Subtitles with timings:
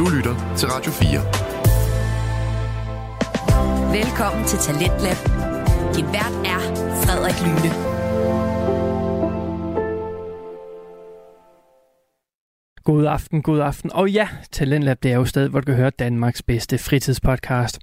[0.00, 1.20] Du lytter til Radio 4.
[3.92, 5.16] Velkommen til Talentlab.
[5.94, 6.60] Din vært er
[7.02, 7.70] Frederik Lyne.
[12.90, 13.92] God aften, god aften.
[13.92, 17.78] Og ja, Talentlab, det er jo stedet, hvor du kan høre Danmarks bedste fritidspodcast.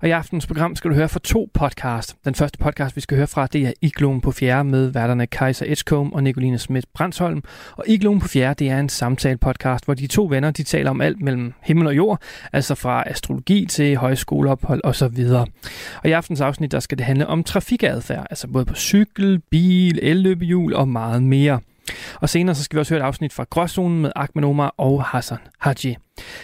[0.00, 2.16] Og i aftens program skal du høre fra to podcast.
[2.24, 5.66] Den første podcast, vi skal høre fra, det er Igloen på fjerde med værterne Kaiser
[5.68, 7.42] Edgecombe og Nicoline Schmidt Brandsholm.
[7.72, 11.00] Og Igloen på fjerde, det er en samtale-podcast, hvor de to venner, de taler om
[11.00, 15.46] alt mellem himmel og jord, altså fra astrologi til højskoleophold og så videre.
[16.02, 19.98] Og i aftens afsnit, der skal det handle om trafikadfærd, altså både på cykel, bil,
[20.02, 21.60] elløbehjul og meget mere.
[22.20, 25.04] Og senere så skal vi også høre et afsnit fra Gråzonen med Ahmed Omar og
[25.04, 25.96] Hassan Haji.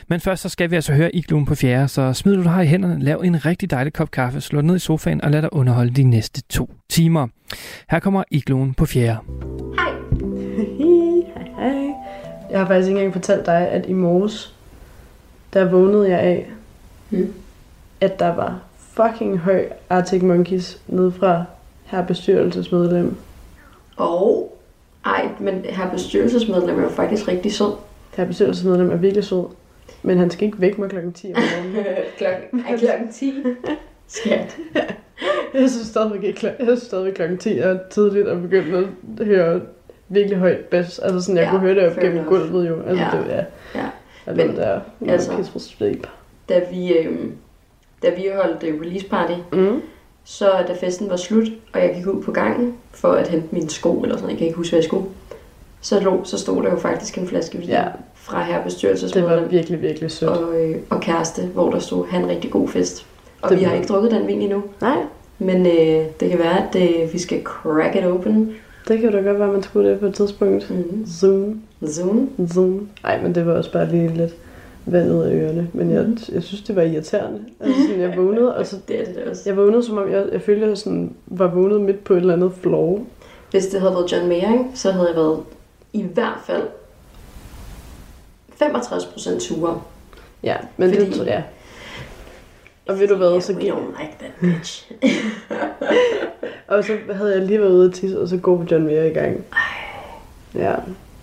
[0.09, 2.67] Men først så skal vi altså høre Igloen på fjerde, så smid du har i
[2.67, 5.91] hænderne, lav en rigtig dejlig kop kaffe, slå ned i sofaen og lad dig underholde
[5.95, 7.27] de næste to timer.
[7.91, 9.19] Her kommer Igloen på fjerde.
[9.79, 9.93] Hej.
[11.35, 11.95] hej, hej.
[12.51, 14.55] Jeg har faktisk ikke engang fortalt dig, at i morges,
[15.53, 16.51] der vågnede jeg af,
[17.11, 17.33] Hmm.
[18.01, 21.45] at der var fucking høj Arctic Monkeys nede fra
[21.85, 23.17] her bestyrelsesmedlem.
[23.97, 24.58] Og
[25.09, 27.73] ej, men her bestyrelsesmedlem er jo faktisk rigtig sød.
[28.17, 29.45] Her bestyrelsesmedlem er virkelig sød,
[30.03, 31.87] men han skal ikke vække mig klokken 10 om morgenen.
[32.19, 33.35] klokken, er klokken 10.
[34.09, 34.57] Skat.
[35.55, 38.89] Jeg synes stadigvæk, ikke, jeg synes stadigvæk klokken 10 er tidligt at begynde
[39.21, 39.61] at høre
[40.09, 40.99] virkelig højt bas.
[40.99, 42.29] Altså sådan, jeg Ja, kunne høre det op gennem enough.
[42.29, 42.83] gulvet jo.
[42.83, 43.11] Altså Ja.
[43.23, 43.45] det ja.
[43.81, 43.87] Ja.
[44.27, 46.07] Jeg Men, der altså- sleep.
[46.49, 47.33] Da vi, øhm,
[48.03, 49.81] da vi holdt øh, release party, Mm.
[50.31, 53.71] Så da festen var slut, og jeg gik ud på gangen for at hente mine
[53.71, 55.07] sko, eller sådan, jeg kan ikke huske, hvad jeg skulle,
[55.81, 57.85] så, lå, så stod der jo faktisk en flaske vin Ja.
[58.15, 60.31] fra her Det var bestyrelsesmedlem virkelig, virkelig sødt.
[60.31, 63.07] og, øh, og kæreste, hvor der stod, han en rigtig god fest.
[63.43, 64.97] Og Det vi har ikke drukket den vin endnu, Nej,
[65.39, 68.55] men øh, det kan være, at øh, vi skal crack it open.
[68.89, 70.71] det kan da godt være, man skulle det på et tidspunkt.
[70.71, 71.07] Mm.
[71.07, 72.29] Zoom, Zoom.
[72.53, 72.89] zoom.
[73.03, 74.35] Nej, men det var også bare lige lidt
[74.93, 75.69] vandet af ørerne.
[75.73, 76.19] Men jeg, Mhm.
[76.33, 77.41] jeg synes, det var irriterende.
[77.61, 78.77] Altså sådan, jeg vågnede, og så...
[78.89, 79.43] Det er det også.
[79.47, 82.19] Jeg vågnede, som om jeg, jeg følte, at jeg sådan, var vågnet midt på et
[82.21, 83.01] eller andet floor.
[83.51, 85.41] Hvis det havde været John Mayer, ikke, så havde jeg været
[85.93, 86.63] i hvert fald
[88.63, 89.81] 65% sure.
[90.43, 91.45] Ja, men Fordi- det tror jeg.
[92.89, 94.93] Og ved du hvad, så gik, don't like that bitch.
[96.69, 99.09] og så havde jeg lige været ude at tisse, og så går John Mayer i
[99.11, 99.45] gang.
[100.55, 100.75] Ja,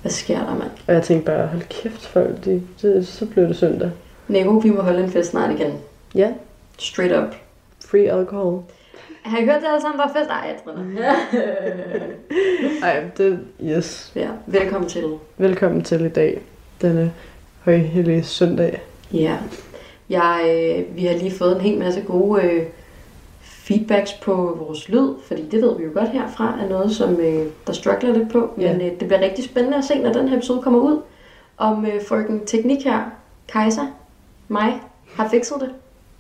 [0.06, 0.72] Hvad sker der, mand?
[0.88, 3.92] og jeg tænkte bare, hold kæft folk, de, det, så blev det søndag.
[4.28, 5.74] Nico, vi må holde en fest snart igen.
[6.16, 6.32] Ja,
[6.78, 7.36] Straight up.
[7.86, 8.64] free alcohol.
[9.24, 10.30] Har I hørt det alle sammen, der er fest?
[10.30, 11.14] Ej, jeg driller.
[12.90, 14.12] Ej, det, yes.
[14.16, 15.04] ja, velkommen til.
[15.38, 16.42] Velkommen til i dag,
[16.82, 17.14] denne
[17.64, 18.82] højhellige søndag.
[19.14, 19.38] Ja.
[20.10, 22.66] Jeg, øh, vi har lige fået en hel masse gode øh,
[23.68, 27.46] feedbacks på vores lyd, fordi det ved vi jo godt herfra, er noget, som øh,
[27.68, 28.50] der struggler lidt på.
[28.56, 28.74] Men Ja.
[28.74, 31.02] øh, det bliver rigtig spændende at se, når den her episode kommer ud,
[31.58, 33.00] om øh, frøken Teknik her,
[33.48, 33.86] Kaiser,
[34.48, 34.82] mig,
[35.16, 35.70] har fikset det.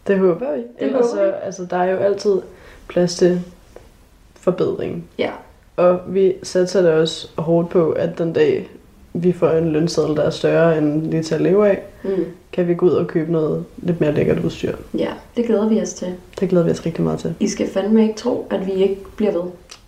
[0.07, 0.61] Det håber vi.
[0.79, 1.29] Ellers håber vi.
[1.31, 2.41] så, altså, der er jo altid
[2.87, 3.41] plads til
[4.35, 5.09] forbedring.
[5.17, 5.31] Ja.
[5.77, 8.69] Og vi satser da også hårdt på, at den dag,
[9.15, 12.25] vi får en lønseddel, der er større end lige til at leve af, Mm.
[12.53, 14.75] kan vi gå ud og købe noget lidt mere lækkert udstyr.
[14.97, 16.07] Ja, det glæder vi os til.
[16.39, 17.33] Det glæder vi os rigtig meget til.
[17.39, 19.41] I skal fandme ikke tro, at vi ikke bliver ved.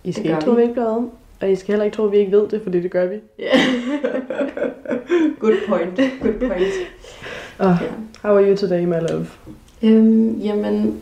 [0.04, 0.56] I skal ikke tro, vi.
[0.56, 1.10] vi ikke bliver om.
[1.40, 3.16] Og I skal heller ikke tro, at vi ikke ved det, fordi det gør vi.
[3.38, 3.50] Ja.
[5.40, 5.96] Good point.
[6.22, 6.72] Good point.
[7.58, 7.88] Oh, Ja.
[8.22, 9.26] how are you today, my love?
[9.82, 10.96] Øhm, jamen,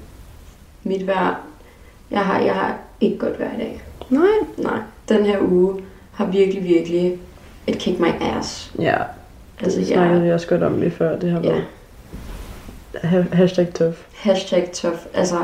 [0.84, 1.46] mit vejr,
[2.10, 3.82] jeg har, jeg har ikke godt vejr i dag.
[4.10, 4.26] Nej.
[4.58, 4.78] Nej,
[5.08, 5.74] den her uge
[6.12, 7.18] har virkelig, virkelig
[7.66, 8.72] et kick my ass.
[8.78, 8.96] Ja,
[9.62, 11.18] Altså, det snakkede jeg, vi også godt om lige før.
[11.18, 11.64] Det har ja, været
[13.02, 13.94] ha- hashtag tough.
[14.14, 14.98] hashtag tough.
[15.14, 15.36] Altså,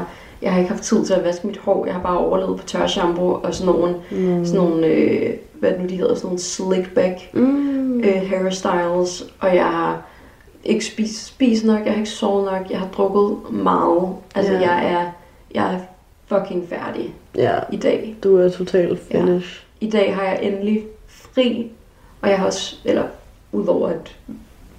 [0.42, 1.84] jeg har ikke haft tid til at vaske mit hår.
[1.86, 4.44] Jeg har bare overlevet på tør shampoo og sådan nogle, Mm.
[4.46, 8.00] sådan nogle øh, hvad det nu de hedder, sådan nogle slick back Mm.
[8.00, 9.24] øh, hairstyles.
[9.40, 10.02] Og jeg har
[10.64, 14.08] ikke spist, spist nok, jeg har ikke sovet nok, jeg har drukket meget.
[14.34, 14.60] Altså, Ja.
[14.60, 15.10] jeg er,
[15.54, 15.78] jeg er
[16.26, 18.16] fucking færdig Ja, i dag.
[18.24, 19.64] du er totalt finish.
[19.80, 21.70] I dag har jeg endelig fri,
[22.22, 23.02] og jeg har også, eller
[23.52, 24.16] udover at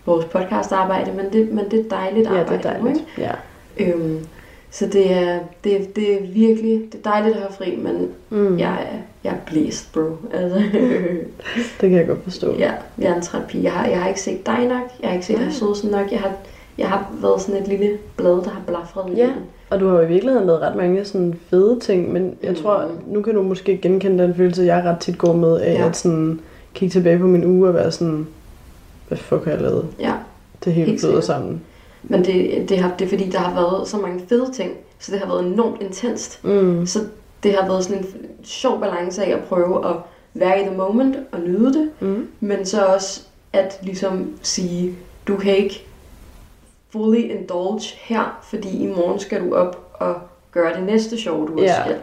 [0.06, 2.63] vores podcast arbejde, men det, men det er dejligt Ja, arbejde.
[2.63, 3.06] det er nu, dejligt.
[3.18, 3.31] Ja.
[3.78, 3.94] ikke?
[3.94, 4.19] Øhm,
[4.72, 8.60] så det er, det, det er virkelig, det er dejligt at have fri, men Mm.
[8.60, 10.01] jeg er, jeg er blæst, bro.
[10.34, 10.57] Altså,
[11.81, 12.54] Det kan jeg godt forstå.
[12.60, 13.63] ja, jeg er en træt pige.
[13.63, 16.19] Jeg har, jeg har ikke set dig nok, jeg har ikke set Sødsen nok, jeg
[16.19, 16.31] har,
[16.78, 19.30] jeg har været sådan et lille blad, der har blafret Ja.
[19.69, 22.56] Og du har jo i virkeligheden lavet ret mange sådan fede ting, men jeg Mm.
[22.56, 25.88] tror, nu kan du måske genkende den følelse, jeg ret tit går med, af Ja.
[25.88, 26.39] at sådan
[26.74, 28.28] kigge tilbage på min uge og være sådan,
[29.08, 29.88] hvad fuck har jeg lavet?
[30.00, 30.14] Ja.
[30.66, 31.24] Det hele sikkert.
[31.25, 31.62] sammen.
[32.04, 35.12] Men det, det, har, det er fordi, der har været så mange fede ting, så
[35.12, 36.44] det har været enormt intenst.
[36.46, 36.86] Mm.
[36.86, 37.00] Så
[37.44, 38.06] det har været sådan en
[38.44, 39.96] sjov balance af at prøve at
[40.34, 42.28] være i the moment og nyde det, Mm.
[42.40, 43.22] men så også
[43.54, 44.96] at ligesom sige,
[45.28, 45.86] du kan ikke
[46.90, 50.16] fully indulge her, fordi i morgen skal du op og
[50.52, 51.84] gøre det næste sjov, du også Ja.
[51.84, 51.96] skal.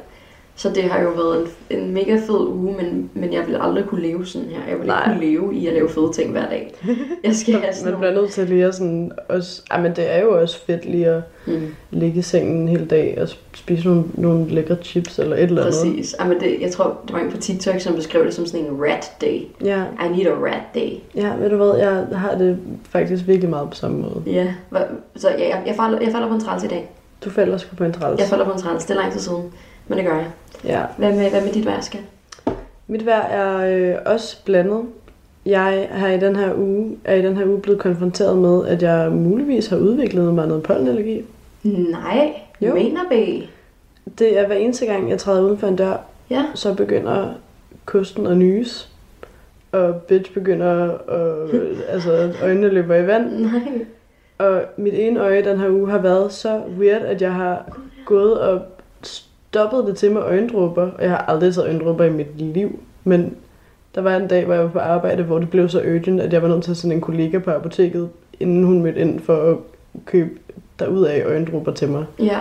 [0.57, 3.85] Så det har jo været en, en mega fed uge, men, men jeg vil aldrig
[3.85, 4.59] kunne leve sådan her.
[4.71, 5.03] Jeg vil Nej.
[5.03, 6.75] ikke kunne leve i at lave fede ting hver dag.
[7.25, 9.63] Jeg skal have sådan Man bliver nødt til lige at sådan også...
[9.71, 11.61] Ej, men det er jo også fedt lige at Mm,
[11.91, 15.63] ligge i sengen en hel dag og spise nogle, nogle lækre chips eller et eller
[15.67, 15.81] andet.
[15.85, 16.15] præcis.
[16.19, 18.67] Ej, men det, jeg tror, der var en på TikTok, som beskrev det som sådan
[18.67, 19.41] en rat day.
[19.65, 20.91] Ja, I need a rat day.
[21.15, 22.59] ja, ved du hvad, jeg har det
[22.91, 24.23] faktisk virkelig meget på samme måde.
[24.27, 24.55] Ja,
[25.17, 26.91] så ja, jeg, jeg, falder, jeg falder på en træls i dag.
[27.25, 28.21] Du falder sgu på en træls.
[28.21, 28.85] Jeg falder på en træls.
[28.85, 29.43] Det er lang tid siden,
[29.91, 30.31] men det gør jeg.
[30.65, 30.83] Ja.
[30.99, 32.01] Hvad med, hvad med dit vejr, skat?
[32.87, 34.83] Mit vejr er øh, også blandet.
[35.47, 38.83] Jeg har i den her uge, er i den her uge blevet konfronteret med, at
[38.83, 41.25] jeg muligvis har udviklet mig noget pollenallergi.
[41.65, 42.75] Nej, Jo.
[42.75, 43.13] mener B.
[44.19, 45.97] Det er hver eneste gang, jeg træder uden for en dør,
[46.31, 46.45] Ja.
[46.55, 47.29] så begynder
[47.85, 48.89] kosten at nys.
[49.73, 51.61] Og bitch begynder at,
[51.95, 53.31] altså øjnene løber i vand.
[53.39, 53.51] Nej.
[54.39, 58.41] Og mit ene øje den her uge har været så weird, at jeg har gået
[58.41, 58.61] og
[59.51, 60.83] stoppet det til med øjendråber.
[60.83, 62.79] Og jeg har aldrig taget øjendråber i mit liv.
[63.05, 63.35] Men
[63.95, 66.33] der var en dag, hvor jeg var på arbejde, hvor det blev så urgent, at
[66.33, 68.09] jeg var nødt til at sende en kollega på apoteket,
[68.41, 69.57] inden hun mødte ind for at
[70.05, 70.31] købe
[70.79, 72.05] derud af øjendråber til mig.
[72.19, 72.39] Ja.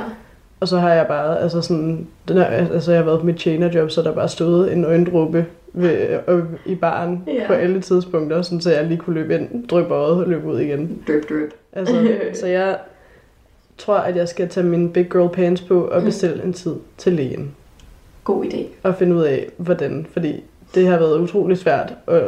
[0.60, 3.36] Og så har jeg bare, altså sådan, den her, altså jeg har været på mit
[3.38, 7.48] tjenerjob, så der bare stået en øjendråbe ved, øh, i baren Ja.
[7.48, 10.60] på alle tidspunkter, sådan, så jeg lige kunne løbe ind, dryppe øjet og løbe ud
[10.60, 11.04] igen.
[11.08, 11.54] Drip, drip.
[11.74, 11.96] Altså,
[12.42, 12.78] så jeg
[13.80, 16.06] tror, at jeg skal tage mine big girl pants på og Mm.
[16.06, 17.56] bestille en tid til lægen.
[18.24, 18.58] God idé.
[18.84, 20.08] Og finde ud af, hvordan.
[20.14, 20.44] Fordi
[20.76, 22.24] det har været utrolig svært at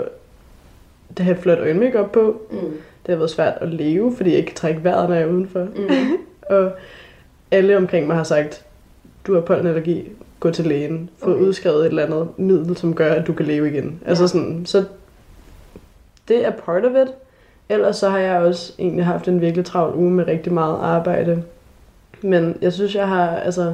[1.17, 2.41] det have flot øjenmakeup på.
[2.51, 2.57] Mm.
[3.05, 5.31] Det har været svært at leve, fordi jeg ikke kan trække vejret, når jeg er
[5.31, 5.59] udenfor.
[5.75, 6.17] Mm.
[6.57, 6.71] Og
[7.51, 8.65] alle omkring mig har sagt,
[9.27, 10.09] du har pollenallergi,
[10.39, 11.09] gå til lægen.
[11.17, 11.41] Få Okay.
[11.41, 13.99] udskrevet et eller andet middel, som gør, at du kan leve igen.
[14.03, 14.09] Ja.
[14.09, 14.27] Altså Ja.
[14.27, 14.83] sådan, så
[16.27, 17.13] det er part of it.
[17.71, 21.43] Ellers så har jeg også egentlig haft en virkelig travl uge med rigtig meget arbejde.
[22.21, 23.73] Men jeg synes, jeg har, altså,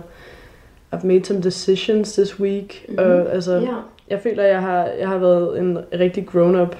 [0.95, 2.85] I've made some decisions this week.
[2.87, 2.97] Mhm.
[2.99, 3.11] Mm-hmm.
[3.11, 3.75] Og altså, Ja,
[4.09, 6.75] jeg føler, jeg har, jeg har været en rigtig grown-up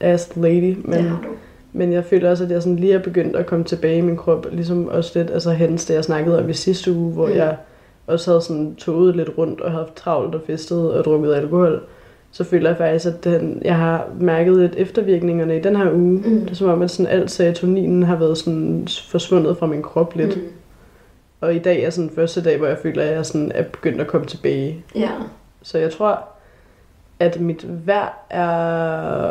[0.00, 0.76] ass lady.
[0.76, 1.28] det Men har du.
[1.72, 4.16] men jeg føler også, at jeg sådan lige er begyndt at komme tilbage i min
[4.16, 4.46] krop.
[4.52, 7.34] Ligesom også lidt, altså hens det jeg snakkede om i sidste uge, hvor mm.
[7.34, 7.56] jeg
[8.06, 11.82] også havde sådan toget lidt rundt og haft travlt og festet og drukket alkohol.
[12.32, 16.22] Så føler jeg faktisk, at den, jeg har mærket lidt eftervirkningerne i den her uge.
[16.24, 16.40] Mm.
[16.40, 20.16] Det er som om, at sådan alt serotoninen har været sådan forsvundet fra min krop
[20.16, 20.36] lidt.
[20.36, 20.42] Mm.
[21.40, 24.00] Og i dag er sådan første dag, hvor jeg føler, at jeg sådan er begyndt
[24.00, 24.84] at komme tilbage.
[24.94, 25.10] Ja.
[25.62, 26.24] Så jeg tror,
[27.20, 28.50] at mit vejr er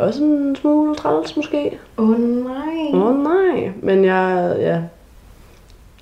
[0.08, 1.80] også en smule træls måske.
[1.98, 2.92] Åh oh, nej.
[2.94, 4.82] Åh oh, nej, men jeg, ja,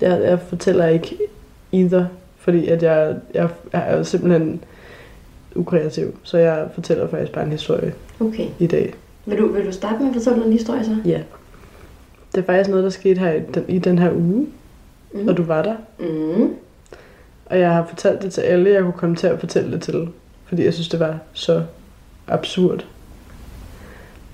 [0.00, 1.18] jeg, jeg fortæller ikke
[1.72, 2.04] either,
[2.36, 4.64] fordi at jeg, jeg, jeg er simpelthen
[5.54, 8.46] ukreativ, så jeg fortæller faktisk bare en historie Okay.
[8.58, 8.94] i dag.
[9.26, 10.96] Vil du, vil du starte med at fortælle en historie så?
[11.04, 11.20] Ja.
[12.34, 14.46] Det er faktisk noget, der skete her i den, i den her uge,
[15.12, 15.28] Mm.
[15.28, 15.74] og du var der.
[15.98, 16.54] Mm.
[17.46, 20.08] Og jeg har fortalt det til alle, jeg kunne komme til at fortælle det til,
[20.44, 21.62] fordi jeg synes, det var så
[22.28, 22.86] absurd.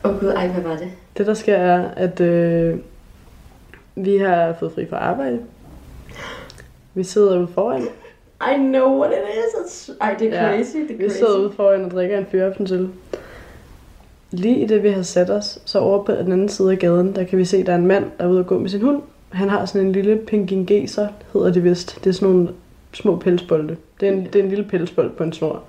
[0.05, 0.89] Åh oh, gud, ej, hvad var det?
[1.19, 2.79] Det, der sker, er, at øh,
[3.97, 5.39] vi har fået fri fra arbejde.
[6.95, 7.83] Vi sidder ude foran.
[8.41, 9.55] I know what it is.
[9.55, 9.93] It's...
[10.01, 10.77] Ej, det er Ja, crazy.
[10.77, 11.17] Det er Vi crazy.
[11.17, 12.89] sidder ude foran og drikker en fyraftensøl.
[14.31, 17.15] Lige i det, vi har sat os, så over på den anden side af gaden,
[17.15, 18.69] der kan vi se, at der er en mand, der er ude og gå med
[18.71, 19.03] sin hund.
[19.31, 21.99] Han har sådan en lille pingingeser, hedder det vist.
[22.05, 22.49] Det er sådan nogle
[22.93, 23.77] små pelsbolde.
[24.01, 25.63] Det er en, det er en lille pelsbold på en snor.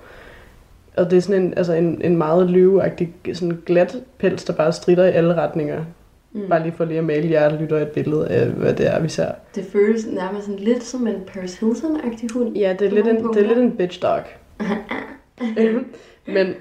[0.96, 4.72] Og det er sådan en, altså en, en meget løveagtig, sådan glat pels, der bare
[4.72, 5.84] strider i alle retninger.
[6.32, 6.48] Mm.
[6.48, 9.08] Bare lige for lige at male jer lytter et billede af, hvad det er, vi
[9.08, 9.32] ser.
[9.54, 12.56] Det føles nærmest sådan lidt som en Paris Hilton-agtig hund.
[12.56, 14.20] Ja, det er, lidt en, det er lidt en bitch dog.
[16.26, 16.54] Men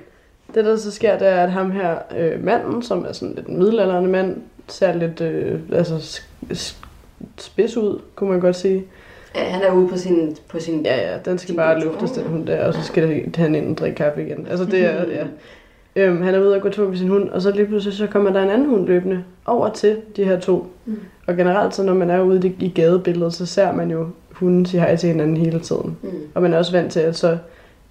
[0.55, 3.47] det, der så sker, det er, at ham her øh, manden, som er sådan lidt
[3.47, 6.21] en middelalderende mand, ser lidt øh, altså,
[7.37, 8.85] spids ud, kunne man godt sige.
[9.35, 10.37] Ja, han er ude på sin...
[10.47, 10.85] På sin...
[10.85, 13.77] Ja, ja, den skal bare luftes, den hund der, og så skal han ind og
[13.77, 14.47] drikke kaffe igen.
[14.49, 15.25] Altså det er, ja.
[15.95, 18.07] Øhm, han er ude og gå tur med sin hund, og så lige pludselig så
[18.07, 20.67] kommer der en anden hund løbende over til de her to.
[20.85, 20.99] Mm.
[21.27, 24.81] Og generelt så når man er ude i, gadebilledet, så ser man jo hunden sige
[24.81, 25.97] hej til hinanden hele tiden.
[26.03, 26.09] Mm.
[26.33, 27.37] Og man er også vant til, at så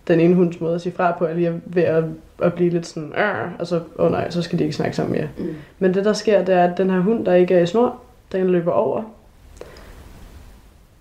[0.09, 2.05] den ene hunds måde at sige fra på, er lige ved at,
[2.43, 3.13] at blive lidt sådan,
[3.59, 5.29] og så, åh oh nej, så skal de ikke snakke sammen mere.
[5.39, 5.55] Mm.
[5.79, 8.01] Men det der sker, det er, at den her hund, der ikke er i snor,
[8.33, 9.03] den løber over.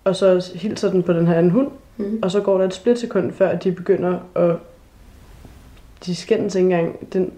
[0.04, 2.18] Og så hilser den på den her anden hund, Mm.
[2.22, 4.50] og så går der et splitsekund, før de begynder at...
[6.04, 7.12] De skændes ikke engang.
[7.12, 7.32] Den,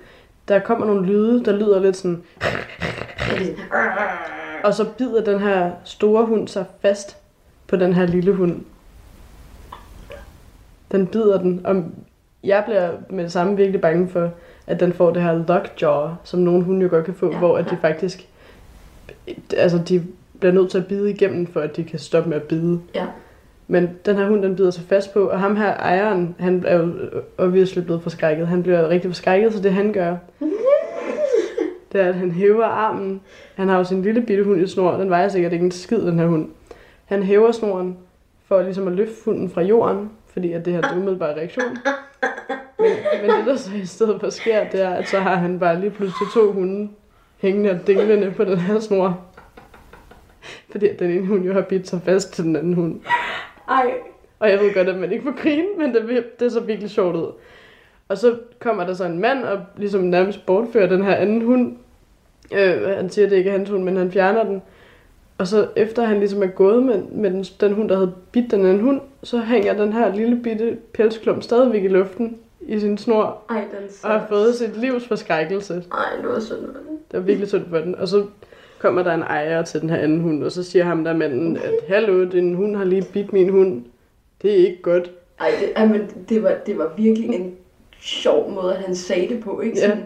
[0.49, 2.23] der kommer nogle lyde, der lyder lidt sådan...
[4.65, 7.17] Og så bider den her store hund sig fast
[7.67, 8.61] på den her lille hund.
[10.93, 11.85] Den bider den, og
[12.45, 14.31] jeg bliver med det samme virkelig bange for,
[14.67, 17.59] at den får det her lockjaw, som nogle hunde jo godt kan få, Ja, hvor
[17.59, 18.29] at de faktisk,
[19.57, 20.07] altså de
[20.39, 22.81] bliver nødt til at bide igennem, for at de kan stoppe med at bide.
[22.95, 23.07] Ja.
[23.71, 26.77] Men den her hund, den bider sig fast på, og ham her ejeren, han er
[26.77, 26.93] jo
[27.39, 28.49] obviously blevet forskrækket.
[28.49, 30.17] Han bliver rigtig forskrækket, så det han gør,
[31.93, 33.21] det er, at han hæver armen.
[33.55, 36.07] Han har jo sin lille bitte hund i snor, den vejer sikkert ikke en skid,
[36.07, 36.49] den her hund.
[37.05, 37.97] Han hæver snoren
[38.47, 41.77] for ligesom at løfte hunden fra jorden, fordi at det her er en umiddelbar reaktion.
[42.79, 42.91] Men,
[43.23, 45.81] men det, der så i stedet for sker, det er, at så har han bare
[45.81, 46.89] lige pludselig to hunde
[47.39, 49.21] hængende og dinglende på den her snor.
[50.71, 53.01] Fordi den ene hund jo har bidt sig fast til den anden hund.
[53.69, 53.95] Ej.
[54.39, 57.17] Og jeg ved godt, at man ikke får grine, men det, det så virkelig sjovt
[57.17, 57.33] ud.
[58.09, 61.77] Og så kommer der så en mand og ligesom nærmest bortfører den her anden hund.
[62.55, 64.63] Øh, han siger, det ikke er hans hund, men han fjerner den.
[65.39, 68.51] Og så efter han ligesom er gået med, med den, den hund, der havde bidt
[68.51, 72.99] den anden hund, så hænger den her lille bitte pelsklump stadigvæk i luften i sin
[72.99, 75.75] snor, Ej, den og har fået sit livs forskrækkelse.
[75.75, 76.77] Ej, det var sådan noget.
[77.11, 77.95] Det var virkelig synd for den.
[77.95, 78.27] Og så
[78.79, 81.57] kommer der en ejer til den her anden hund, og så siger ham der manden,
[81.57, 83.83] at hallo, din hund har lige bidt min hund.
[84.43, 85.11] Det er ikke godt.
[85.41, 87.55] Ej, det, ej, men det var, det var virkelig en
[88.01, 89.79] sjov måde, at han sagde det på, ikke?
[89.79, 89.89] Ja.
[89.89, 90.05] Sådan,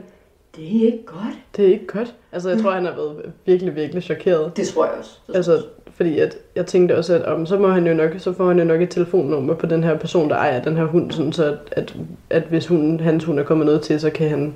[0.56, 1.36] det er ikke godt.
[1.56, 2.14] Det er ikke godt.
[2.32, 4.56] Altså, jeg tror, han har været virkelig, virkelig chokeret.
[4.56, 5.18] Det tror jeg også.
[5.26, 5.62] Det Altså,
[5.94, 8.58] fordi at jeg tænkte også, at om, så, må han jo nok, så får han
[8.58, 11.44] jo nok et telefonnummer på den her person, der ejer den her hund, sådan så
[11.44, 11.96] at, at,
[12.30, 14.54] at hvis hun, hans hund er kommet noget til, så kan han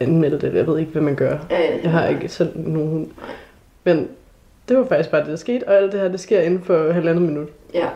[0.00, 0.54] anmelde det.
[0.54, 1.38] Jeg ved ikke, hvad man gør.
[1.50, 3.06] Ja, ja, Jeg har ikke selv nogen hund.
[3.84, 4.08] Men
[4.68, 6.92] det var faktisk bare det, der skete, og alt det her, det sker inden for
[6.92, 7.48] halvandet minut.
[7.74, 7.86] Ja,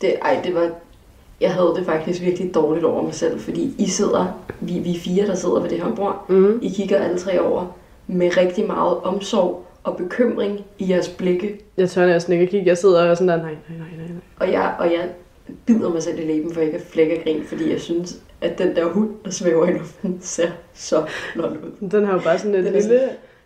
[0.00, 0.70] det, ej, det var...
[1.40, 5.26] Jeg havde det faktisk virkelig dårligt over mig selv, fordi I sidder, vi, vi fire,
[5.26, 6.24] der sidder ved det her bord.
[6.28, 6.58] Mm.
[6.62, 11.60] I kigger alle tre over med rigtig meget omsorg og bekymring i jeres blikke.
[11.76, 12.66] Jeg tør næsten ikke at kigge.
[12.66, 14.16] Jeg sidder og er sådan der, nej, nej, nej, nej.
[14.40, 15.08] Og jeg, og jeg
[15.66, 18.58] bider mig selv i læben, for jeg kan flække af grin, fordi jeg synes, at
[18.58, 21.88] den der hund, der svæver i luften, ser så flot ud.
[21.90, 23.00] Den har jo bare sådan et er lille...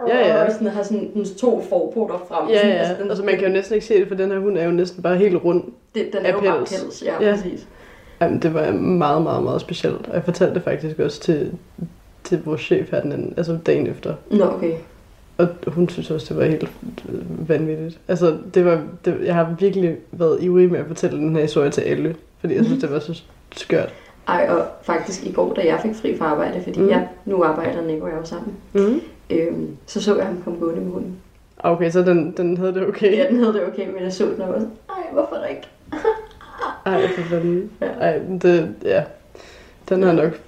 [0.08, 0.44] Ja, ja.
[0.44, 2.48] Og sådan, har sådan den to forpoter frem.
[2.48, 3.02] Ja, Sådan, ja.
[3.02, 4.70] den, Altså, man kan jo næsten ikke se det, for den her hund er jo
[4.70, 5.64] næsten bare helt rund.
[5.94, 7.02] det, den er jo bare pels.
[7.06, 7.34] Ja, Ja.
[7.34, 7.66] præcis.
[8.20, 10.08] Jamen, det var meget, meget, meget specielt.
[10.08, 11.52] Og jeg fortalte det faktisk også til,
[12.24, 14.14] til vores chef her den anden, altså dagen efter.
[14.30, 14.72] Nå, okay.
[15.38, 16.70] Og hun synes også, det var helt
[17.08, 17.98] øh, vanvittigt.
[18.08, 21.70] Altså, det var, det, jeg har virkelig været ivrig med at fortælle den her historie
[21.70, 22.14] til alle.
[22.40, 23.22] Fordi jeg synes, det var så
[23.56, 23.94] skørt.
[24.30, 26.88] Ej, og faktisk i går, da jeg fik fri fra arbejde, fordi Mm.
[26.88, 29.00] jeg, nu arbejder Nico og jeg jo sammen, Mm.
[29.30, 31.16] øhm, så så jeg ham komme gående med hunden.
[31.58, 33.16] Okay, så den, den havde det okay.
[33.16, 35.62] Ja, den havde det okay, men jeg så den og var sådan, ej, hvorfor ikke?
[36.86, 37.70] Ej, for fanden.
[37.80, 37.86] Ja.
[37.86, 39.02] Ej, det, ja.
[39.88, 40.40] Den har nok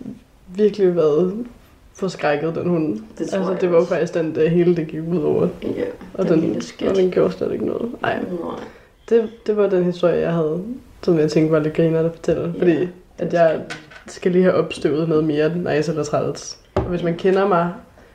[0.56, 1.46] virkelig været
[1.94, 2.98] forskrækket, den hund.
[3.18, 3.88] Det tror Altså, jeg det var også.
[3.88, 5.48] faktisk den, der hele det gik ud over.
[5.62, 5.84] Ja,
[6.14, 7.90] Og den den, og den gjorde slet ikke noget.
[8.02, 8.60] Ej, Nej.
[9.08, 10.62] det, det var den historie, jeg havde,
[11.02, 12.42] som jeg tænkte var lidt griner at fortælle.
[12.42, 13.60] Ja, Fordi det at jeg
[14.06, 16.58] skal lige have opstøvet noget mere nice eller træls.
[16.74, 17.72] Og hvis man kender mig,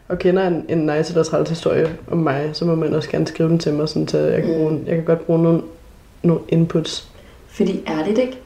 [0.08, 3.28] og kender en, en nice eller træls historie om mig, så må man også gerne
[3.28, 4.58] skrive den til mig, sådan, så jeg kan, Mm.
[4.60, 5.62] bruge, jeg kan godt bruge nogle,
[6.24, 7.10] nogle inputs.
[7.48, 8.40] Fordi ærligt ikke,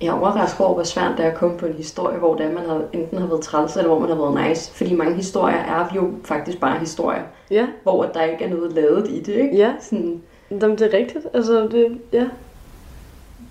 [0.00, 2.46] jeg er overrasket over, hvor svært det er at komme på en historie, hvor det
[2.46, 4.72] er, man har, enten har været træls, eller hvor man har været nice.
[4.74, 9.08] Fordi mange historier er jo faktisk bare historier, Ja, hvor der ikke er noget lavet
[9.10, 9.56] i det, ikke?
[9.56, 9.72] ja.
[9.80, 11.26] Sådan, Jamen, det er rigtigt.
[11.34, 12.24] Altså, det, ja.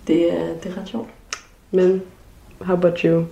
[0.07, 1.07] det, er, det er ret sjovt.
[1.71, 2.01] Men,
[2.65, 3.25] how about you?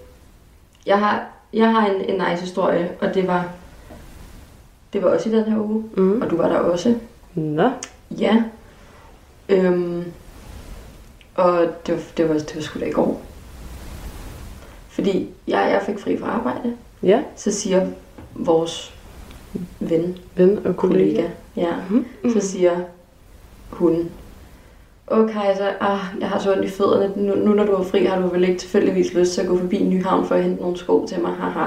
[0.85, 3.49] Jeg har, jeg har en, en nice historie, og det var,
[4.93, 6.21] det var også i den her uge, Mm.
[6.21, 6.95] og du var der også.
[7.33, 7.69] Nå.
[8.17, 8.43] Ja.
[9.49, 10.03] Øhm,
[11.35, 13.21] og det var, det var, det var sgu da i går.
[14.89, 17.87] Fordi jeg, jeg fik fri fra arbejde, Ja, så siger
[18.35, 18.93] vores
[19.79, 21.05] ven, ven og kollega.
[21.05, 21.73] kollega, ja,
[22.33, 22.79] så siger
[23.69, 24.09] hun,
[25.11, 27.13] Åh Kajsa, ah, jeg har så ondt i fødderne.
[27.15, 29.57] Nu, nu når du er fri, har du vel ikke tilfældigvis lyst til at gå
[29.57, 31.65] forbi Nyhavn for at hente nogle sko til mig, haha.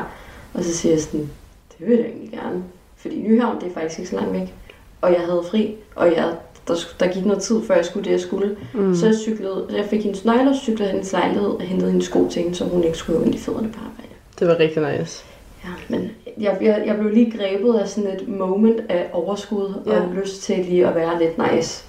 [0.55, 1.31] Og så siger jeg sådan,
[1.79, 2.63] det vil jeg egentlig gerne.
[2.97, 4.55] Fordi Nyhavn, det er faktisk ikke så langt væk.
[5.01, 6.35] Og jeg havde fri, og jeg,
[6.69, 8.57] der, der gik noget tid, før jeg skulle det, jeg skulle.
[8.75, 8.95] Mm.
[8.95, 12.29] Så jeg cyklede, jeg fik hendes nøgler, cyklede hen hendes lejlighed og hentede hendes sko
[12.29, 14.15] til hende, så hun ikke skulle have ondt i fødderne på arbejde.
[14.39, 15.25] Det var rigtig nice.
[15.65, 19.83] Ja, men jeg, jeg, jeg blev lige grebet af sådan et moment af overskud.
[19.87, 20.01] Ja.
[20.01, 21.85] og lyst til lige at være lidt nice.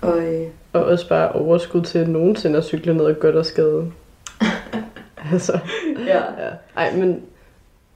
[0.00, 3.92] Og øh, Og også bare overskud til nogensinde at cykle godt og skade.
[5.32, 5.58] altså,
[6.06, 6.50] ja, ja.
[6.76, 7.20] Ej, men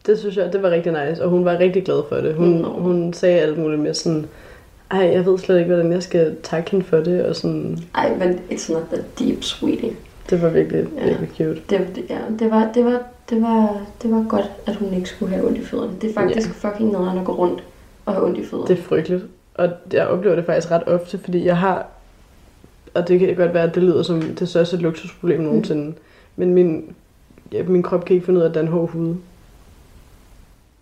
[0.07, 1.23] det synes jeg, det var rigtig nice.
[1.25, 2.35] Og hun var rigtig glad for det.
[2.35, 2.69] Hun, Nå.
[2.69, 4.27] hun sagde alt muligt med sådan,
[4.91, 7.25] ej, jeg ved slet ikke, hvordan jeg skal takke hende for det.
[7.25, 9.93] Og sådan, ej, men it's not that deep, sweetie.
[10.31, 11.05] det var virkelig, Ja.
[11.07, 11.61] virkelig cute.
[11.71, 15.09] Det, det, ja, det, var, det, var, det, var, det var godt, at hun ikke
[15.09, 15.93] skulle have ondt i fødderne.
[16.01, 16.69] Det er faktisk ja.
[16.69, 17.63] fucking nederen at gå rundt
[18.07, 18.69] og have ondt i fødderne.
[18.69, 19.25] Det er frygteligt.
[19.55, 21.87] Og jeg oplever det faktisk ret ofte, fordi jeg har,
[22.95, 25.95] og det kan godt være, at det lyder som det største luksusproblem nogensinde, mm.
[26.37, 26.95] men min,
[27.53, 29.15] ja, min krop kan ikke finde ud af at danne hård hud.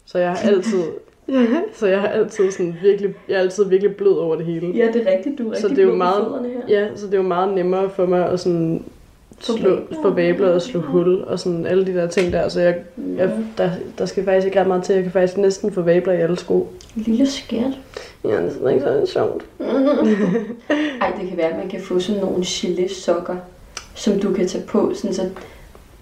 [0.05, 0.83] Så jeg har altid,
[1.79, 4.67] så jeg har altid sådan virkelig, jeg er altid virkelig blød over det hele.
[4.77, 5.39] Ja, det er rigtigt.
[5.39, 6.81] Du er Så rigtig det er jo meget- her.
[6.81, 8.85] Ja, så det er jo meget nemmere for mig at sådan
[9.41, 12.49] slå, få vabler og slå hul og sådan alle de der ting der.
[12.49, 12.77] Så jeg,
[13.17, 14.95] jeg, der, der skal faktisk ikke ret meget til.
[14.95, 16.69] Jeg kan faktisk næsten få vabler i alle sko.
[16.95, 17.79] Lille skært.
[18.25, 19.45] Ja, det er ikke så sjovt.
[21.01, 23.37] Ej, det kan være, at man kan få sådan nogle gelé-sokker,
[23.95, 25.23] som du kan tage på, sådan så...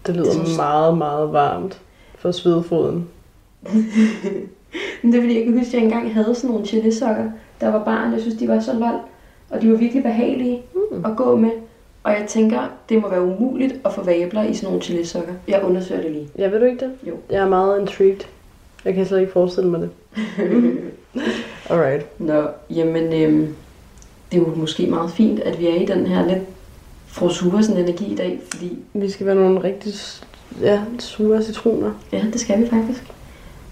[0.07, 1.81] Det lyder Jeg synes- meget, meget varmt
[2.19, 3.09] for svedefoden.
[5.03, 7.25] Men det er fordi, jeg kan huske, at jeg engang havde sådan nogle gelé-sokker,
[7.61, 8.13] der var barn.
[8.13, 9.01] Jeg synes, de var så lol.
[9.51, 11.05] Og de var virkelig behagelige mm.
[11.05, 11.51] at gå med.
[12.09, 15.33] Og jeg tænker, det må være umuligt at få vabler i sådan nogle gelé-sokker.
[15.49, 16.29] Jeg undersøger det lige.
[16.39, 16.91] Ja, ved du ikke det?
[17.09, 17.15] Jo.
[17.31, 18.21] Jeg er meget intrigued.
[18.85, 19.91] Jeg kan slet ikke forestille mig det.
[21.71, 22.21] Alright.
[22.21, 23.55] Nå, jamen, øhm,
[24.33, 26.43] det er jo måske meget fint, at vi er i den her lidt
[27.07, 29.93] frosugersen energi i dag, fordi Vi skal være nogle rigtig
[30.63, 31.91] ja, sure citroner.
[32.13, 33.05] ja, det skal vi faktisk.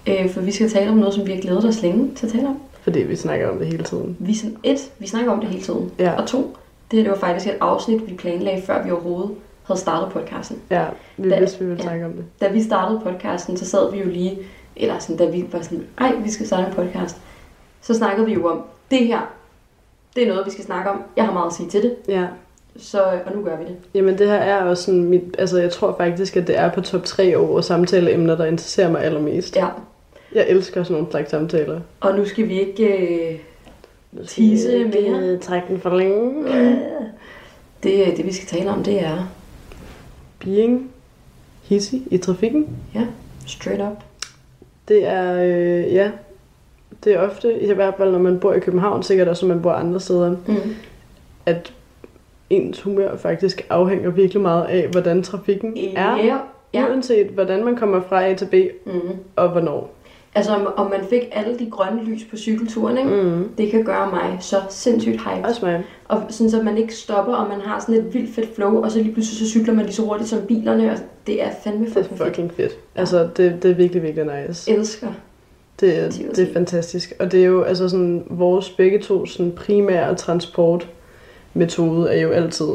[0.07, 2.31] Øh, for vi skal tale om noget, som vi har glædet os længe til at
[2.31, 2.59] tale om.
[2.81, 4.17] Fordi vi snakker om det hele tiden.
[4.19, 5.91] Vi, et, vi snakker om det hele tiden.
[5.99, 6.11] Ja.
[6.21, 6.57] Og to,
[6.91, 9.31] det her det var faktisk et afsnit, vi planlagde, før vi overhovedet
[9.63, 10.61] havde startet podcasten.
[10.71, 10.85] Ja,
[11.17, 11.83] vi Da- vidste, vi ville ja.
[11.89, 12.25] snakke om det.
[12.41, 14.37] Da vi startede podcasten, så sad vi jo lige,
[14.75, 17.17] eller sådan, da vi var sådan, ej, vi skal starte en podcast.
[17.81, 19.33] Så snakkede vi jo om, det her,
[20.15, 21.01] det er noget, vi skal snakke om.
[21.17, 22.25] Jeg har meget at sige til det, Ja.
[22.77, 23.75] så, og nu gør vi det.
[23.93, 26.81] Jamen det her er også sådan mit, altså jeg tror faktisk, at det er på
[26.81, 29.55] top 3 over samtaleemner, der interesserer mig allermest.
[29.55, 29.67] Ja,
[30.35, 31.79] Jeg elsker sådan nogle slags samtaler.
[31.99, 32.83] og nu skal vi ikke...
[33.33, 33.39] Øh,
[34.27, 35.37] Tease mere.
[35.37, 36.43] Trække den for længe.
[37.83, 39.27] det, det, vi skal tale om, det er
[40.39, 40.91] Being
[41.63, 42.77] hissig i trafikken.
[43.47, 44.03] straight up.
[44.87, 46.11] Det er, øh, ja,
[47.03, 49.63] det er ofte, i hvert fald når man bor i København, sikkert også når man
[49.63, 50.75] bor andre steder, Mm.
[51.45, 51.73] at
[52.49, 56.17] ens humør faktisk afhænger virkelig meget af, hvordan trafikken er.
[56.25, 56.37] Ja.
[56.73, 56.87] ja.
[56.89, 58.53] Uanset hvordan man kommer fra A til B,
[58.85, 58.99] Mm.
[59.35, 59.93] og hvornår.
[60.35, 63.09] Altså, om, om man fik alle de grønne lys på cykelturen, ikke?
[63.09, 63.49] Mm.
[63.57, 65.47] det kan gøre mig så sindssygt hype.
[65.47, 65.83] Også mig.
[66.07, 68.91] Og sådan, så man ikke stopper, og man har sådan et vildt fedt flow, og
[68.91, 70.97] så lige pludselig så cykler man lige så hurtigt som bilerne, og
[71.27, 72.27] det er fandme Det fucking er fedt.
[72.29, 72.77] fucking fedt.
[72.95, 74.71] Altså, det, det er virkelig, virkelig nice.
[74.71, 75.07] Elsker.
[75.79, 76.53] Det, er, det er ti.
[76.53, 77.13] fantastisk.
[77.19, 82.67] Og det er jo altså sådan, vores begge to sådan primære transportmetode er jo altid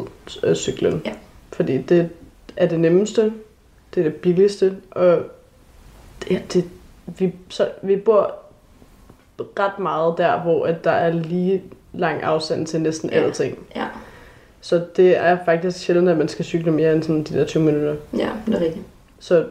[0.45, 1.03] øh, cyklen.
[1.05, 1.13] Ja.
[1.53, 2.09] Fordi det
[2.57, 3.33] er det nemmeste,
[3.95, 5.19] det er det billigste, og
[6.29, 6.65] det, er- det,
[7.07, 8.35] vi, så, vi bor
[9.39, 11.63] ret meget der, hvor at der er lige
[11.93, 13.17] lang afstand til næsten Ja.
[13.17, 13.59] alting.
[13.77, 13.87] Ja,
[14.61, 17.63] Så det er faktisk sjældent, at man skal cykle mere end sådan de der 20
[17.63, 17.95] minutter.
[18.17, 18.85] ja, det er rigtigt.
[19.21, 19.47] Så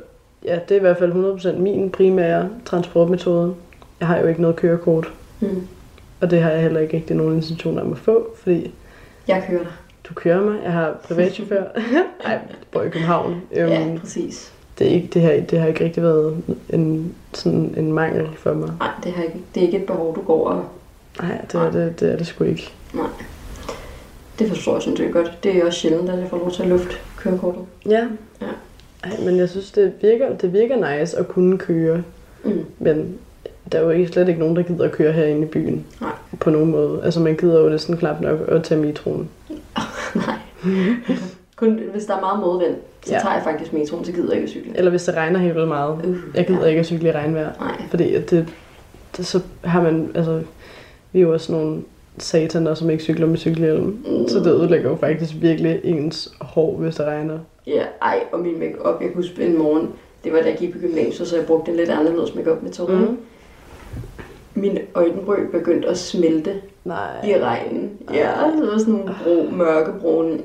[0.45, 3.55] ja, det er i hvert fald 100% min primære transportmetode.
[3.99, 5.67] Jeg har jo ikke noget kørekort, Mm.
[6.21, 8.73] og det har jeg heller ikke rigtig nogen intention om at få, fordi
[9.27, 9.71] Jeg kører dig.
[10.09, 10.59] du kører mig.
[10.63, 11.63] Jeg har privatchauffør.
[12.23, 13.41] Nej, jeg bor i København.
[13.51, 14.53] Øhm, Ja, præcis.
[14.79, 16.37] Det, er ikke, det, her, det har ikke rigtig været
[16.69, 18.71] en, sådan en mangel for mig.
[18.79, 20.65] Nej, det, har ikke, det er ikke et behov, du går og...
[21.21, 22.73] Nej, det er det, det, er det sgu ikke.
[24.39, 25.39] Det forstår jeg sådan set godt.
[25.43, 27.61] Det er også sjældent, at jeg får lov til at lufte kørekortet.
[27.85, 28.07] Ja.
[28.41, 28.47] Ja.
[29.03, 32.03] Ej, men jeg synes, det virker, det virker nice at kunne køre,
[32.43, 32.65] Mm.
[32.79, 33.17] men
[33.71, 35.85] der er jo ikke, slet ikke nogen, der gider at køre herinde i byen.
[36.01, 36.09] Nej.
[36.39, 37.01] På nogen måde.
[37.03, 39.29] Altså, man gider jo næsten knap nok at tage metroen.
[40.15, 40.35] Nej.
[41.55, 42.75] Kun hvis der er meget modvind,
[43.05, 43.19] så Ja.
[43.19, 44.71] tager jeg faktisk metroen, så gider jeg ikke at cykle.
[44.77, 46.05] Eller hvis det regner helt vildt meget.
[46.05, 46.67] Uh, Jeg gider ja.
[46.67, 47.49] ikke at cykle i regnvejr.
[47.59, 47.81] Nej.
[47.89, 48.47] Fordi det,
[49.17, 50.41] det, så har man, altså,
[51.11, 51.81] vi er jo også nogle
[52.17, 53.83] sataner, som ikke cykler med cykelhjelm.
[53.85, 54.27] Mm.
[54.27, 57.39] Så det ødelægger jo faktisk virkelig ens hår, hvis det regner.
[57.67, 59.89] Ja, ej, og min makeup, jeg kan huske en morgen,
[60.23, 62.95] det var da jeg gik på gymnasiet, så jeg brugte en lidt anderledes makeup metode.
[62.95, 63.17] Mm.
[64.53, 66.53] Mine øjenbryn begyndte at smelte
[66.85, 67.25] Nej.
[67.27, 67.89] i regnen.
[68.13, 70.37] Ja, så var sådan nogle brå, mørkebrune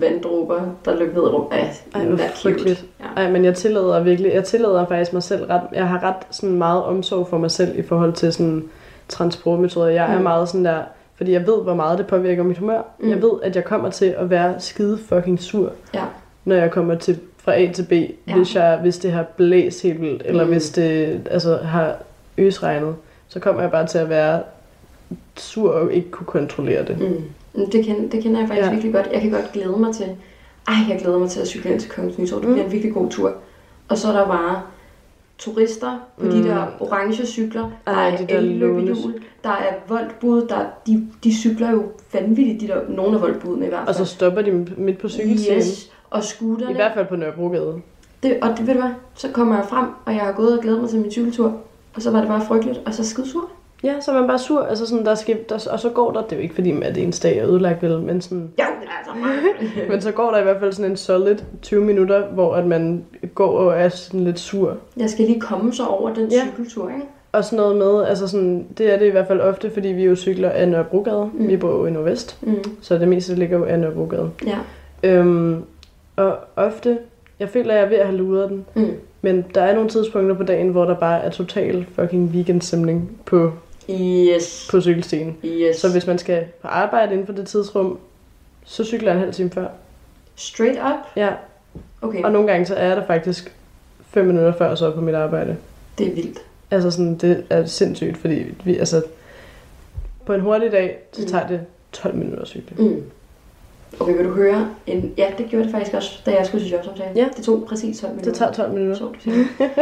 [0.00, 1.46] vanddråber, der løb ned rum.
[1.52, 2.84] Ej, Ej, hvor frygteligt.
[3.00, 3.22] Ja.
[3.22, 6.54] Ej, men jeg tillader virkelig, jeg tillader faktisk mig selv ret, jeg har ret sådan
[6.58, 8.64] meget omsorg for mig selv i forhold til sådan
[9.08, 9.88] transportmetoder.
[9.88, 10.22] Jeg er Mm.
[10.22, 10.78] meget sådan der,
[11.16, 12.82] fordi jeg ved, hvor meget det påvirker mit humør.
[12.98, 13.10] Mm.
[13.10, 16.02] Jeg ved, at jeg kommer til at være skide fucking sur, Ja.
[16.44, 17.92] når jeg kommer til fra A til B,
[18.28, 18.36] Ja.
[18.36, 20.50] hvis, jeg, hvis det har blæst helt vildt, eller Mm.
[20.50, 21.94] hvis det altså, har
[22.38, 22.94] øsregnet,
[23.28, 24.40] så kommer jeg bare til at være
[25.36, 27.00] sur og ikke kunne kontrollere det.
[27.00, 27.66] Mm.
[27.72, 28.70] Det, kender, det kender jeg faktisk Ja.
[28.72, 29.08] virkelig godt.
[29.12, 30.06] Jeg kan godt glæde mig til,
[30.68, 32.40] ej, jeg glæder mig til at cykle ind til Kongens Nytorv.
[32.40, 32.54] Det Mm.
[32.54, 33.32] bliver en virkelig god tur.
[33.88, 34.62] Og så er der bare
[35.38, 36.30] turister på mm.
[36.30, 36.42] Mm.
[36.42, 37.70] de der orange cykler.
[37.86, 39.14] Der Ej, er de der elløbehjul,
[39.44, 43.68] der er voldbud, der de, de cykler jo vanvittigt, de der, nogle af voldbudene i
[43.68, 43.88] hvert fald.
[43.88, 45.56] Og så stopper de midt på cykelstien.
[45.58, 46.70] yes, og scooterne.
[46.72, 47.74] I hvert fald på Nørrebrogade.
[48.22, 50.62] Det, og det ved du hvad, så kommer jeg frem, og jeg har gået og
[50.62, 51.56] glædet mig til min cykeltur.
[51.94, 53.48] Og så var det bare frygteligt, og så skide sur.
[53.84, 56.22] Ja, så er man bare sur, altså sådan, der skal, der, og så går der,
[56.22, 58.50] det er jo ikke fordi, at det ens dag er ødelagt, vel, men, sådan, men
[58.98, 59.12] altså,
[59.90, 63.04] men så går der i hvert fald sådan en solid 20 minutter, hvor at man
[63.34, 64.76] går og er sådan lidt sur.
[64.96, 66.40] jeg skal lige komme så over den Ja.
[66.52, 67.02] cykeltur, ikke?
[67.32, 70.04] Og sådan noget med, altså sådan, det er det i hvert fald ofte, fordi vi
[70.04, 71.30] jo cykler af Nørrebrogade.
[71.34, 71.48] Mm.
[71.48, 72.54] Vi bor jo i Nordvest, Mm.
[72.80, 74.30] så det meste ligger jo af Nørrebrogade.
[74.46, 74.58] Ja.
[75.02, 75.62] Øhm,
[76.16, 76.98] og ofte,
[77.40, 78.90] jeg føler, at jeg er ved at have luret den, Mm.
[79.22, 83.52] men der er nogle tidspunkter på dagen, hvor der bare er total fucking weekendstemning på,
[83.90, 84.68] Yes.
[84.70, 85.36] på cykelstien.
[85.44, 85.76] Yes.
[85.76, 87.98] Så hvis man skal på arbejde inden for det tidsrum,
[88.64, 89.66] så cykler jeg en halv time før.
[90.36, 91.06] Straight up?
[91.16, 91.30] Ja,
[92.02, 93.52] Okay, og nogle gange så er jeg der faktisk
[94.10, 95.56] fem minutter før så på mit arbejde.
[95.98, 96.38] det er vildt.
[96.70, 99.02] Altså sådan, det er sindssygt, fordi vi, altså,
[100.26, 101.28] på en hurtig dag, så Mm.
[101.28, 101.60] tager det
[101.92, 102.76] 12 minutter at cykle.
[102.84, 103.02] Mm.
[104.00, 104.70] Okay, vil du høre?
[104.86, 105.14] En...
[105.18, 107.10] Ja, det gjorde det faktisk også, da jeg skulle til jobsamtale.
[107.16, 107.28] Ja.
[107.36, 108.30] Det tog præcis 12 minutter.
[108.30, 108.96] Det tager 12 minutter.
[108.96, 109.44] Så, du siger.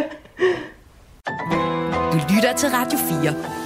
[2.12, 3.62] Du lytter til Radio 4.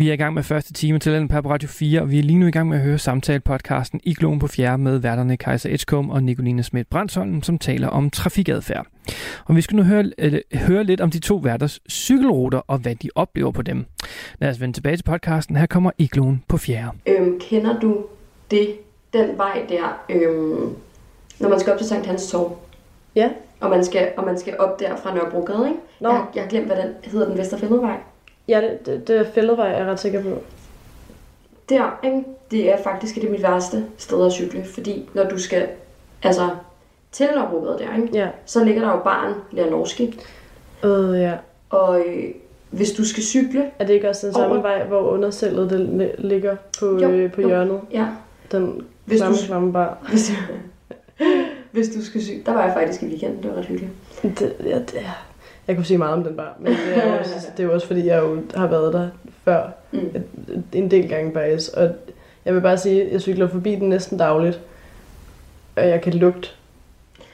[0.00, 2.22] Vi er i gang med første time til den på Radio 4, og vi er
[2.22, 5.70] lige nu i gang med at høre samtale-podcasten I Gloen på Fjerde med værterne Kaiser
[5.70, 8.86] Edgecombe og Nicoline Schmidt Brandsholm, som taler om trafikadfærd.
[9.44, 12.94] Og vi skal nu høre, øh, høre lidt om de to værters cykelruter og hvad
[12.94, 13.84] de oplever på dem.
[14.38, 15.56] Lad os vende tilbage til podcasten.
[15.56, 16.90] Her kommer I Gloen på Fjerde.
[17.06, 18.04] øhm, kender du
[18.50, 18.68] det,
[19.12, 20.74] den vej der, øhm,
[21.40, 22.58] når man skal op til Sankt Hans Torv?
[23.16, 23.28] Ja.
[23.60, 25.80] Og man skal, og man skal op der fra Nørrebrogade, ikke?
[26.00, 26.08] Nå.
[26.08, 27.96] Jeg, har- jeg har glemt, hvad den hedder, den Vesterfælledvej.
[28.48, 30.42] Ja, det, det, det er jeg er ret sikker på.
[31.68, 32.24] Der, ikke?
[32.50, 35.68] Det er faktisk det er mit værste sted at cykle, fordi når du skal,
[36.22, 36.48] altså,
[37.12, 38.08] til Nørrebrogade der, ikke?
[38.18, 38.28] Ja.
[38.46, 40.20] Så ligger der jo barn Lernorski,
[40.84, 41.32] Øh, ja.
[41.70, 42.24] og øh,
[42.70, 45.78] hvis du skal cykle, Er det ikke også den samme Over- vej, hvor undercellet det
[45.86, 47.48] li- ligger på, Jo, øh, på jo.
[47.48, 47.80] hjørnet?
[47.92, 48.06] ja,
[48.52, 49.98] Den Hvis klamme, du- klamme bar.
[50.10, 50.32] hvis du,
[51.70, 53.92] hvis du skal cykle, der var jeg faktisk i weekenden, det var ret hyggeligt.
[54.22, 55.26] Det, ja, det er,
[55.68, 57.74] jeg kunne sige meget om den bar, men det er, jo også, det er jo
[57.74, 59.08] også fordi, jeg jo har været der
[59.44, 60.08] før Mm.
[60.72, 61.70] en del gange faktisk.
[61.76, 61.90] Og
[62.44, 64.60] jeg vil bare sige, at jeg cykler forbi den næsten dagligt,
[65.76, 66.48] og jeg kan lugte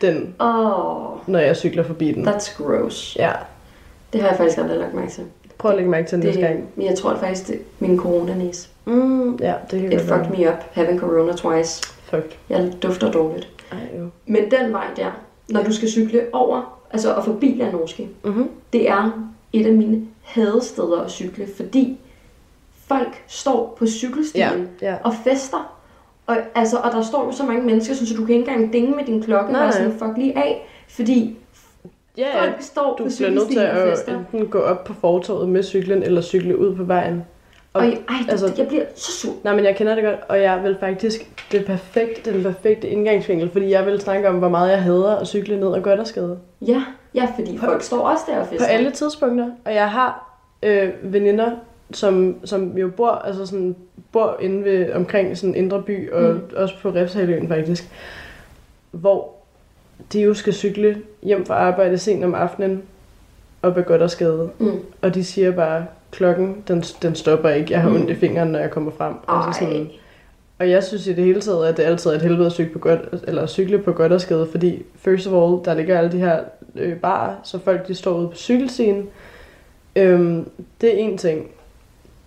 [0.00, 2.28] den, Åh, når jeg cykler forbi den.
[2.28, 3.16] that's gross.
[3.18, 3.32] Ja,
[4.12, 5.24] Det har jeg faktisk aldrig lagt mærke til.
[5.58, 6.68] prøv at lægge mærke til den næste gang.
[6.76, 8.70] men jeg tror at faktisk, det er min coronanæs.
[8.84, 10.30] Mm, ja, det kan It fucked være.
[10.30, 11.82] me up, having corona twice.
[12.04, 12.38] Fuck.
[12.50, 13.48] Jeg dufter dårligt.
[13.72, 14.06] Ej, jo.
[14.26, 15.10] Men den vej der,
[15.48, 18.48] når du skal cykle over, altså og forbi Lernorski, Mm-hmm.
[18.72, 21.98] det er et af mine hadesteder at cykle, fordi
[22.86, 24.96] folk står på cykelstien Ja, ja.
[25.04, 25.72] og fester.
[26.26, 28.96] Og, altså, og der står jo så mange mennesker, så du kan ikke engang dinge
[28.96, 30.66] med din klokke Nej, og sådan, fuck lige af.
[30.88, 31.36] Fordi
[32.18, 34.18] Ja, folk står Du på bliver nødt til cykelstien og at fester.
[34.18, 37.24] enten gå op på fortorvet med cyklen, eller cykle ud på vejen.
[37.76, 39.32] Og, ej, altså, jeg bliver så sur.
[39.44, 42.88] Nej, men jeg kender det godt, og jeg vil faktisk, det er perfekt, den perfekte
[42.88, 45.96] indgangsvinkel, fordi jeg vil snakke om, hvor meget jeg hader at cykle ned og gøre
[45.96, 46.38] dig skade.
[46.66, 46.82] Ja,
[47.14, 48.66] ja, fordi folk står også der og På fester.
[48.66, 51.50] alle tidspunkter, og jeg har øh, veninder,
[51.92, 53.76] som, som jo bor, altså sådan,
[54.12, 56.40] bor inde ved, omkring sådan Indre By, og Mm.
[56.56, 57.88] også på Refshaløen faktisk,
[58.90, 59.32] hvor
[60.12, 62.82] de jo skal cykle hjem fra arbejde sent om aftenen,
[63.62, 64.50] og godt og skade.
[64.58, 64.72] Mm.
[65.02, 67.72] Og de siger bare, klokken, den, den stopper ikke.
[67.72, 67.94] Jeg har Mm.
[67.94, 69.14] ondt i fingeren, når jeg kommer frem.
[69.28, 69.68] Altså Ej.
[69.70, 69.90] sådan,
[70.58, 72.72] og jeg synes i det hele taget, at det altid er et helvede at cykle
[72.72, 76.12] på, godt, eller cykle på godt og skade, fordi first of all, der ligger alle
[76.12, 76.40] de her
[76.74, 79.08] øh, barer, så folk de står ude på cykelstien.
[79.96, 81.50] Øhm, det er en ting.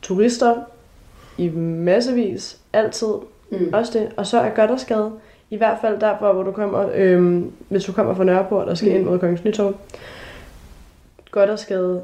[0.01, 0.55] Turister
[1.37, 3.07] i massevis, altid,
[3.51, 3.69] Mm.
[3.73, 4.09] også det.
[4.17, 5.11] Og så er godt og skade,
[5.49, 8.89] i hvert fald derfor, hvor du kommer, øhm, hvis du kommer fra Nørreport og skal
[8.89, 8.95] Mm.
[8.95, 9.73] ind mod Kongens Nytorv.
[11.31, 12.01] Godt og skade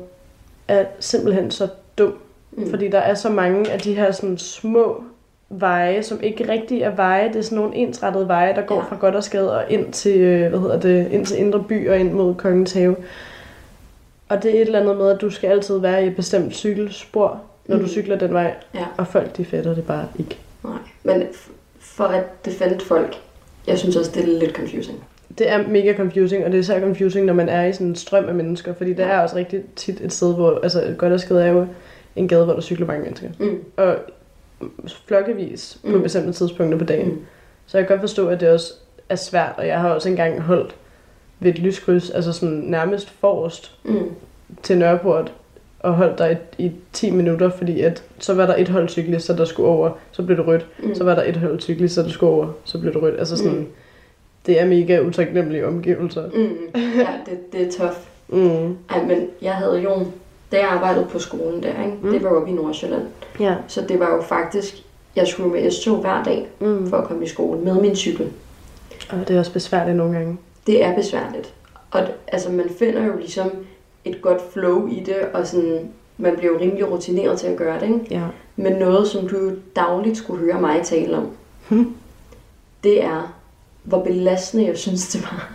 [0.68, 2.14] er simpelthen så dum
[2.58, 2.70] Mm.
[2.70, 5.04] fordi der er så mange af de her sådan små
[5.50, 7.28] veje, som ikke rigtig er veje.
[7.28, 8.82] Det er sådan nogle ensrettede veje, der går Ja.
[8.82, 12.12] fra Goddersgade og ind til, øh, hvad hedder det, ind til Indre By og ind
[12.12, 12.96] mod Kongens Have.
[14.30, 16.56] Og det er et eller andet med, at du skal altid være i et bestemt
[16.56, 17.82] cykelspor, når mm.
[17.82, 18.54] Du cykler den vej.
[18.74, 18.86] Ja.
[18.98, 20.38] Og folk, de fatter det bare ikke.
[20.64, 20.74] Nej,
[21.04, 21.24] men
[21.80, 23.16] for at defende folk,
[23.68, 25.04] jeg synes også, det er lidt confusing.
[25.38, 27.96] Det er mega confusing, og det er især confusing, når man er i sådan en
[27.96, 28.74] strøm af mennesker.
[28.74, 29.08] Fordi det Ja.
[29.08, 30.60] er også rigtig tit et sted, hvor...
[30.64, 31.68] Altså, Goddersgade er jo
[32.16, 33.30] en gade, hvor der cykler mange mennesker.
[33.40, 33.60] Mm.
[33.78, 33.96] og
[35.08, 36.04] flokkevis på Mm.
[36.04, 37.08] bestemte tidspunkter på dagen.
[37.10, 37.22] Mm.
[37.66, 38.74] Så jeg kan godt forstå, at det også
[39.10, 40.76] er svært, og jeg har også engang holdt
[41.40, 43.98] ved et lyskryds, altså sådan nærmest forrest Mm.
[44.64, 45.34] til Nørreport,
[45.80, 49.36] og holdt der i, i 10 minutter, fordi at, så var der et hold cyklister,
[49.36, 50.68] der skulle over, så blev det rødt.
[50.84, 50.96] Mm.
[50.96, 53.20] Så var der et hold cyklister, der skulle over, så blev det rødt.
[53.20, 53.66] Altså sådan, Mm.
[54.46, 56.30] Det er mega utaknemmelige omgivelser.
[56.34, 56.58] Mm.
[56.76, 57.96] Ja, det, det er tough.
[58.28, 58.78] Mm.
[58.90, 59.92] Ej, men jeg havde jo,
[60.52, 61.98] da jeg arbejdede på skolen der, ikke?
[62.02, 62.12] Mm.
[62.12, 63.04] det var jo i Nordsjælland.
[63.40, 63.56] Ja.
[63.68, 64.84] Så det var jo faktisk,
[65.16, 66.90] jeg skulle med S2 hver dag Mm.
[66.90, 68.28] for at komme i skole med min cykel.
[69.10, 70.38] Og det er også besværligt nogle gange.
[70.68, 71.54] Det er besværligt.
[71.92, 73.52] Og altså, man finder jo ligesom
[74.06, 75.80] et godt flow i det, og sådan,
[76.18, 78.06] man bliver jo rimelig rutineret til at gøre det, ikke?
[78.12, 78.22] Ja.
[78.56, 81.28] Men noget, som du dagligt skulle høre mig tale om,
[82.84, 83.35] det er,
[83.86, 85.54] hvor belastende jeg synes, det var,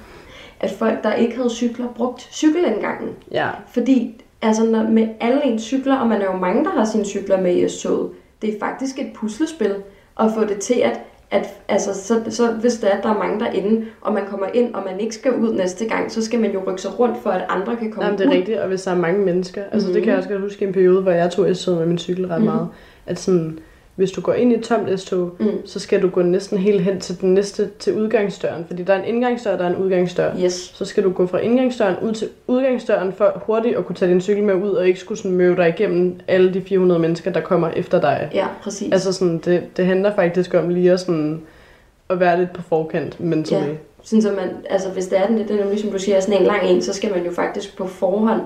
[0.60, 3.08] at folk, der ikke havde cykler, brugt cykelindgangen.
[3.32, 3.48] Ja.
[3.72, 7.04] Fordi altså, når, med alle ens cykler, og man er jo mange, der har sine
[7.04, 8.10] cykler med i S-toget,
[8.42, 9.74] det er faktisk et puslespil
[10.20, 11.00] at få det til at
[11.32, 14.46] at altså, så, så hvis det er, at der er mange derinde, og man kommer
[14.54, 17.16] ind, og man ikke skal ud næste gang, så skal man jo rykke sig rundt,
[17.22, 18.34] for at andre kan komme Jamen, det er ud.
[18.36, 19.92] rigtigt, og hvis der er mange mennesker, altså mm-hmm.
[19.94, 21.98] det kan jeg også godt huske i en periode, hvor jeg tog S-tog med min
[21.98, 22.44] cykel ret Mhm.
[22.50, 22.68] meget,
[23.06, 23.58] at sådan,
[24.00, 25.46] hvis du går ind i et tomt S-tog, Mm.
[25.66, 28.98] så skal du gå næsten helt hen til den næste, til udgangsdøren, fordi der er
[29.02, 30.32] en indgangsdør, der er en udgangsdør.
[30.44, 30.52] Yes.
[30.74, 34.20] Så skal du gå fra indgangsdøren ud til udgangsdøren for hurtigt at kunne tage din
[34.20, 37.40] cykel med ud, og ikke skulle sådan møde dig igennem alle de 400 mennesker, der
[37.40, 38.30] kommer efter dig.
[38.34, 38.92] Ja, præcis.
[38.92, 41.40] Altså sådan, det, det handler faktisk om lige at, sådan,
[42.10, 43.66] at være lidt på forkant mentally.
[43.66, 43.74] Ja.
[44.02, 46.40] Sådan, så man, altså hvis det er den, det er nemlig som du siger, sådan
[46.40, 48.40] en lang en, så skal man jo faktisk på forhånd,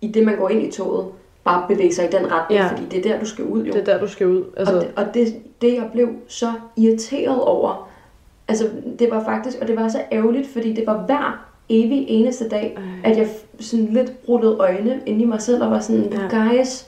[0.00, 1.06] i det man går ind i toget,
[1.46, 2.66] bare bevæge sig i den retning, Ja.
[2.68, 3.72] fordi det er der, du skal ud jo.
[3.72, 4.44] Det er der, du skal ud.
[4.56, 4.74] Altså...
[4.74, 7.88] Og, det, og det, det, jeg blev så irriteret over,
[8.48, 12.48] altså det var faktisk, og det var så ærgerligt, fordi det var hver evig eneste
[12.48, 13.10] dag, Ej.
[13.10, 13.28] at jeg
[13.60, 16.38] sådan lidt rullede øjne ind i mig selv og var sådan, Ja.
[16.38, 16.86] guys,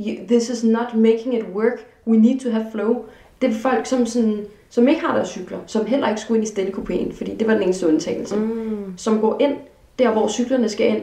[0.00, 2.96] you, this is not making it work, we need to have flow.
[3.42, 6.48] Det er folk, som, sådan, som ikke har deres cykler, som heller ikke skulle ind
[6.48, 9.54] i stillekupéen, fordi det var den eneste undtagelse, mm, som går ind
[9.98, 11.02] der, hvor cyklerne skal ind,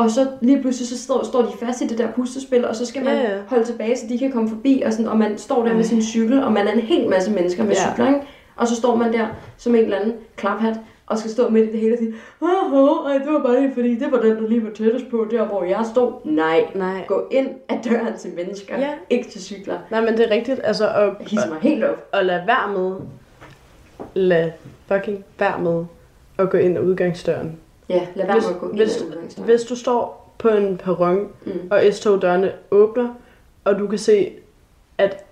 [0.00, 2.86] og så lige pludselig så står, står de fast i det der pustespil, og så
[2.86, 3.38] skal man Ja, ja.
[3.48, 6.02] holde tilbage, så de kan komme forbi, og, sådan, og man står der med sin
[6.02, 7.90] cykel, og man er en hel masse mennesker med Ja.
[7.92, 8.20] cykler, ikke?
[8.56, 9.26] og så står man der
[9.58, 12.72] som en eller anden klaphat, og skal stå midt i det hele og sige, åh,
[12.72, 15.26] åh, ej, det var bare lige fordi, det var den, der lige var tættest på,
[15.30, 16.12] der hvor jeg stod.
[16.24, 17.04] Nej, nej.
[17.06, 18.88] gå ind ad døren til mennesker, Ja.
[19.10, 19.78] ikke til cykler.
[19.90, 20.60] Nej, men det er rigtigt.
[20.64, 22.08] Altså, at, Jeg hisser mig helt op.
[22.12, 22.96] at lade være med,
[24.14, 24.50] lad
[24.88, 25.84] fucking være med
[26.38, 27.56] at gå ind ad udgangsdøren.
[27.90, 29.48] Ja, lad være Hvis, med at gå ind hvis, udgangsdøren.
[29.50, 31.52] hvis du står på en perron, Mm.
[31.70, 33.14] og S-tog-dørene åbner,
[33.64, 34.30] og du kan se,
[34.98, 35.24] at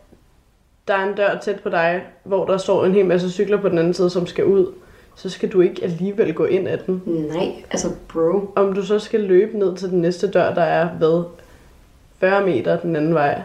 [0.89, 3.69] der er en dør tæt på dig, hvor der står en hel masse cykler på
[3.69, 4.67] den anden side, som skal ud,
[5.15, 7.03] så skal du ikke alligevel gå ind ad den.
[7.07, 8.41] Nej, altså bro.
[8.57, 11.25] Om du så skal løbe ned til den næste dør, der er ved
[12.21, 13.43] 40 meter den anden vej.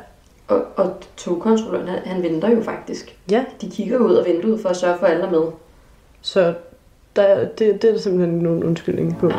[0.47, 3.17] Og, og togkontrolløren, han, han venter jo faktisk.
[3.31, 3.45] Ja.
[3.61, 5.43] De kigger ud af vinduet for at sørge for, at alle er med.
[6.21, 6.53] Så
[7.15, 9.27] der, det, det er der simpelthen ikke nogen undskyldning på.
[9.27, 9.37] Nej.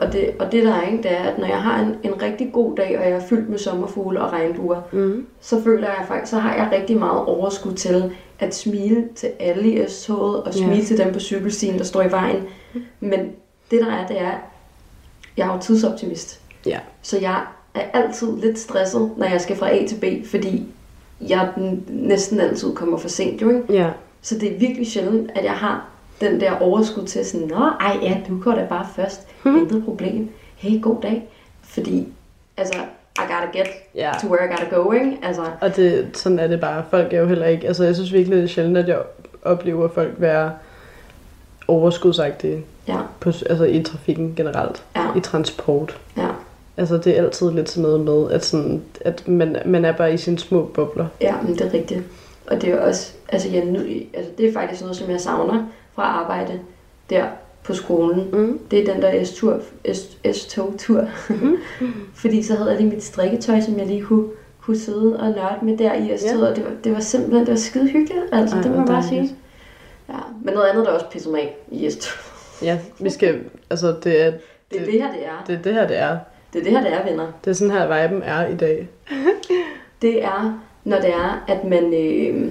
[0.00, 2.22] Og det, og det der er, ikke, det er, at når jeg har en, en
[2.22, 5.26] rigtig god dag, og jeg er fyldt med sommerfugle og regnbuer, Mm.
[5.40, 9.68] så føler jeg faktisk, så har jeg rigtig meget overskud til at smile til alle
[9.72, 10.82] i S-toget, og smile Ja.
[10.84, 12.42] til dem på cykelstien, der står i vejen.
[13.00, 13.20] Men
[13.70, 14.30] det der er, det er,
[15.36, 16.40] jeg er jo tidsoptimist.
[16.66, 16.78] Ja.
[17.02, 17.40] Så jeg
[17.74, 20.66] er altid lidt stresset, når jeg skal fra A til B, fordi
[21.28, 21.48] jeg
[21.88, 23.62] næsten altid kommer for sent, jo ikke?
[23.72, 23.90] Ja.
[24.22, 25.84] Så det er virkelig sjældent, at jeg har
[26.20, 29.28] den der overskud til sådan, Nå, ej ja, du går da bare først.
[29.46, 30.28] Intet problem.
[30.56, 31.28] Hey, god dag.
[31.62, 32.08] Fordi,
[32.56, 32.74] altså,
[33.18, 34.12] I gotta get Ja.
[34.22, 35.18] to where I gotta go, ikke?
[35.22, 36.84] Altså, Og det, sådan er det bare.
[36.90, 37.66] Folk er jo heller ikke...
[37.66, 38.98] Altså, jeg synes virkelig, det er sjældent, at jeg
[39.42, 40.52] oplever folk være
[41.68, 44.82] overskudsagtige ja, på, altså i trafikken generelt.
[44.96, 45.98] ja, I transport.
[46.16, 46.26] ja,
[46.76, 50.14] Altså, det er altid lidt sådan noget med, at, sådan, at man, man er bare
[50.14, 51.06] i sine små bobler.
[51.20, 52.00] ja, men det er rigtigt.
[52.46, 55.66] Og det er også, altså, jeg, nød- altså, det er faktisk noget, som jeg savner
[55.94, 56.60] fra arbejde
[57.10, 57.24] der
[57.64, 58.28] på skolen.
[58.32, 58.58] Mm.
[58.70, 59.60] Det er den der S-tur,
[59.92, 61.04] S- S-tog-tur.
[62.14, 64.28] Fordi så havde jeg lige mit strikketøj, som jeg lige kunne,
[64.60, 66.42] kunne sidde og nørde med der i S-toget.
[66.42, 66.50] Ja.
[66.50, 68.24] Og det var, det var simpelthen, det var skide hyggeligt.
[68.32, 69.36] Altså, Ej, det må jeg bare sige.
[70.08, 72.18] Ja, men noget andet, der også pisser mig af i S-tog.
[72.62, 73.40] Ja, vi skal...
[73.70, 75.44] Altså, det er Det er Det- det her, det er.
[75.46, 76.18] det, er det her, det er.
[76.52, 77.26] Det er det her, det er, venner.
[77.44, 78.88] Det er sådan her, viben er i dag.
[80.02, 81.94] Det er, når det er, at man...
[81.94, 82.50] Øh,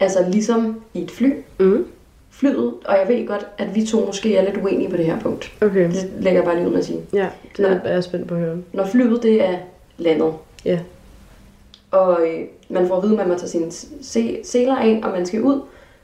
[0.00, 1.86] altså ligesom i et fly, Mm.
[2.30, 5.20] flyet, og jeg ved godt, at vi to måske er lidt uenige på det her
[5.20, 5.52] punkt.
[5.62, 5.90] Okay.
[5.90, 7.00] Det lægger jeg bare lige ud med at sige.
[7.12, 7.92] Ja, det er Nej.
[7.92, 8.56] jeg spændt på at høre.
[8.72, 9.58] Når flyet, det er
[9.98, 10.32] landet,
[10.64, 10.78] Ja.
[11.90, 15.10] og øh, man får at vide, at man må tage sine se- seler af, og
[15.10, 15.60] man skal ud,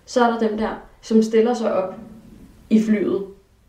[0.06, 1.94] så er der dem der, som stiller sig op
[2.70, 3.22] i flyet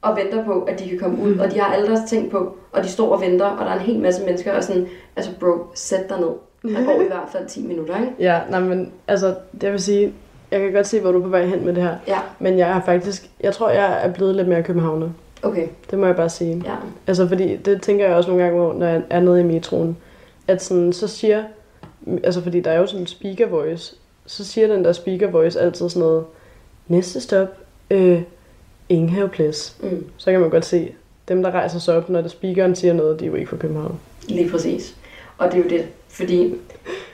[0.06, 2.56] og venter på, at de kan komme ud, og de har alle deres ting på,
[2.72, 5.32] og de står og venter, og der er en hel masse mennesker, og sådan, altså
[5.40, 6.30] bro, sæt dig ned.
[6.76, 8.12] Der går i hvert fald 10 minutter, ikke?
[8.20, 10.14] Ja, nej, men altså, det vil sige,
[10.52, 11.96] jeg kan godt se, hvor du er på vej hen med det her.
[12.08, 15.10] Ja, Men jeg er faktisk, jeg tror, jeg er blevet lidt mere københavner.
[15.44, 16.62] okay, Det må jeg bare sige.
[16.66, 16.76] ja.
[17.08, 19.98] Altså, fordi det tænker jeg også nogle gange når jeg er nede i metroen.
[20.48, 21.44] At sådan, så siger,
[22.24, 25.60] altså fordi der er jo sådan en speaker voice, så siger den der speaker voice
[25.60, 26.24] altid sådan noget,
[26.88, 27.48] næste stop,
[27.92, 28.22] øh,
[28.90, 29.78] ingen have plads.
[29.84, 30.06] Mm.
[30.18, 30.92] Så kan man godt se,
[31.28, 33.58] dem der rejser sig op, når det speakeren siger noget, de er jo ikke fra
[33.58, 34.00] København.
[34.28, 34.96] Lige præcis.
[35.38, 36.56] Og det er jo det, fordi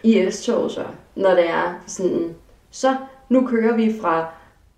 [0.03, 0.83] i S-toget så,
[1.15, 2.35] når det er sådan,
[2.71, 2.95] så
[3.29, 4.25] nu kører vi fra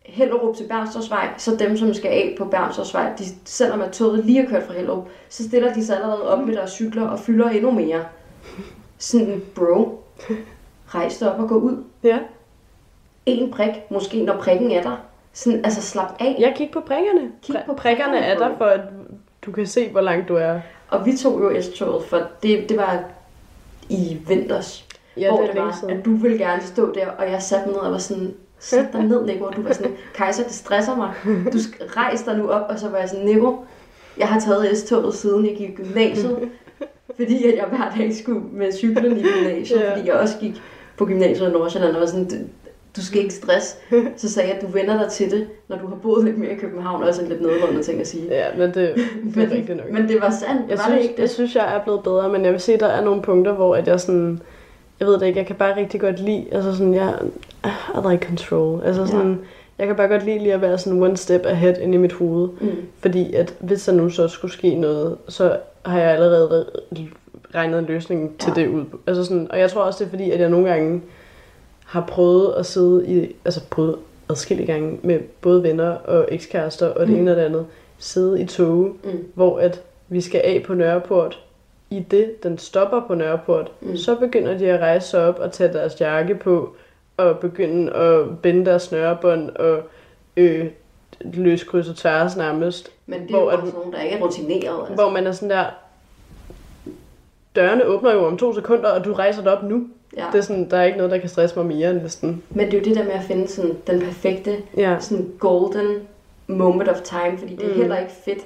[0.05, 4.43] Hellerup til Bernstorvsvej, så dem, som skal af på Bernstorvsvej, de, selvom at toget lige
[4.43, 7.49] er kørt fra Hellerup, så stiller de sig allerede op med deres cykler og fylder
[7.49, 8.05] endnu mere.
[8.97, 10.03] Sådan, bro,
[10.87, 11.83] rejs dig op og gå ud.
[12.03, 12.19] Ja.
[13.25, 14.97] en prik, måske når prikken er der.
[15.33, 16.35] Sådan, altså slap af.
[16.39, 17.31] Jeg kigger på prikkerne.
[17.43, 18.81] Kig på Pri- prikkerne er der, for at
[19.45, 20.59] du kan se, hvor langt du er.
[20.89, 23.03] Og vi tog jo S-toget, for det, det var
[23.89, 24.85] i vinters.
[25.17, 27.73] Ja, hvor det det var, at du ville gerne stå der, og jeg satte mig
[27.75, 29.43] ned og var sådan, sæt dig ned, Nico.
[29.45, 31.13] Og du var sådan, Kajsa, det stresser mig.
[31.53, 33.55] Du skal rejse dig nu op, og så var jeg sådan, Nico,
[34.17, 36.49] jeg har taget S-toget siden jeg gik i gymnasiet,
[37.15, 39.95] fordi at jeg hver dag skulle med cyklen i gymnasiet, Ja.
[39.95, 40.61] fordi jeg også gik
[40.97, 42.49] på gymnasiet i Nordsjælland, og var sådan,
[42.95, 43.77] "Du- skal ikke stress.
[44.17, 46.51] Så sagde jeg, at du vender dig til det, når du har boet lidt mere
[46.51, 48.23] i København, også en lidt nedladende ting at sige.
[48.29, 48.75] Ja, men det,
[49.35, 49.91] det er rigtigt nok.
[49.91, 51.29] Men det var sandt, Jeg var synes, det ikke jeg det?
[51.29, 53.75] synes, jeg er blevet bedre, men jeg vil sige, at der er nogle punkter, hvor
[53.75, 54.41] at jeg sådan...
[54.99, 57.13] Jeg ved det ikke, jeg kan bare rigtig godt lide, altså sådan, jeg
[57.65, 58.81] I like control.
[58.85, 59.35] Altså sådan, ja.
[59.79, 62.13] jeg kan bare godt lide lige at være sådan one step ahead ind i mit
[62.13, 62.49] hoved.
[62.61, 62.69] Mm.
[62.99, 66.65] Fordi at hvis der nu så skulle ske noget, så har jeg allerede
[67.55, 68.61] regnet en løsning til Ja.
[68.61, 68.83] det ud.
[69.07, 71.01] Altså sådan, og jeg tror også, det er fordi, at jeg nogle gange
[71.85, 73.95] har prøvet at sidde i, altså prøvet
[74.29, 77.19] adskillige gange med både venner og ekskærester og det Mm.
[77.21, 77.65] ene og det andet,
[77.97, 79.27] sidde i toge, Mm.
[79.33, 81.39] hvor at vi skal af på Nørreport.
[81.89, 83.97] I det, den stopper på Nørreport, Mm.
[83.97, 86.75] så begynder de at rejse sig op og tage deres jakke på,
[87.17, 89.79] og begynde at binde deres snørebånd og
[90.37, 90.65] øh,
[91.21, 92.91] løse kryds og tværs nærmest.
[93.05, 94.79] Men det er Hvor jo at- også nogen, der ikke er rutineret.
[94.79, 94.93] Altså.
[94.93, 95.65] Hvor man er sådan der,
[97.55, 99.87] dørene åbner jo om to sekunder, og du rejser dig op nu.
[100.17, 100.25] Ja.
[100.31, 102.43] Det er sådan, der er ikke noget, der kan stresse mig mere næsten.
[102.49, 104.95] Men det er jo det der med at finde sådan, den perfekte Ja.
[104.99, 105.95] sådan golden
[106.47, 107.79] moment of time, fordi det er Mm.
[107.79, 108.39] heller ikke fedt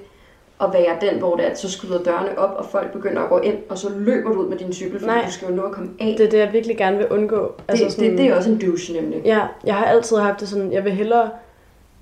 [0.61, 3.29] at være den, hvor det er, at så skyder dørene op, og folk begynder at
[3.29, 5.23] gå ind, og så løber du ud med din cykel, fordi Nej.
[5.27, 6.15] du skal jo nå at komme af.
[6.17, 7.51] Det er det, jeg virkelig gerne vil undgå.
[7.71, 9.21] det, det, det, det er også en douche, nemlig.
[9.25, 11.29] Ja, jeg har altid haft det sådan, jeg vil hellere...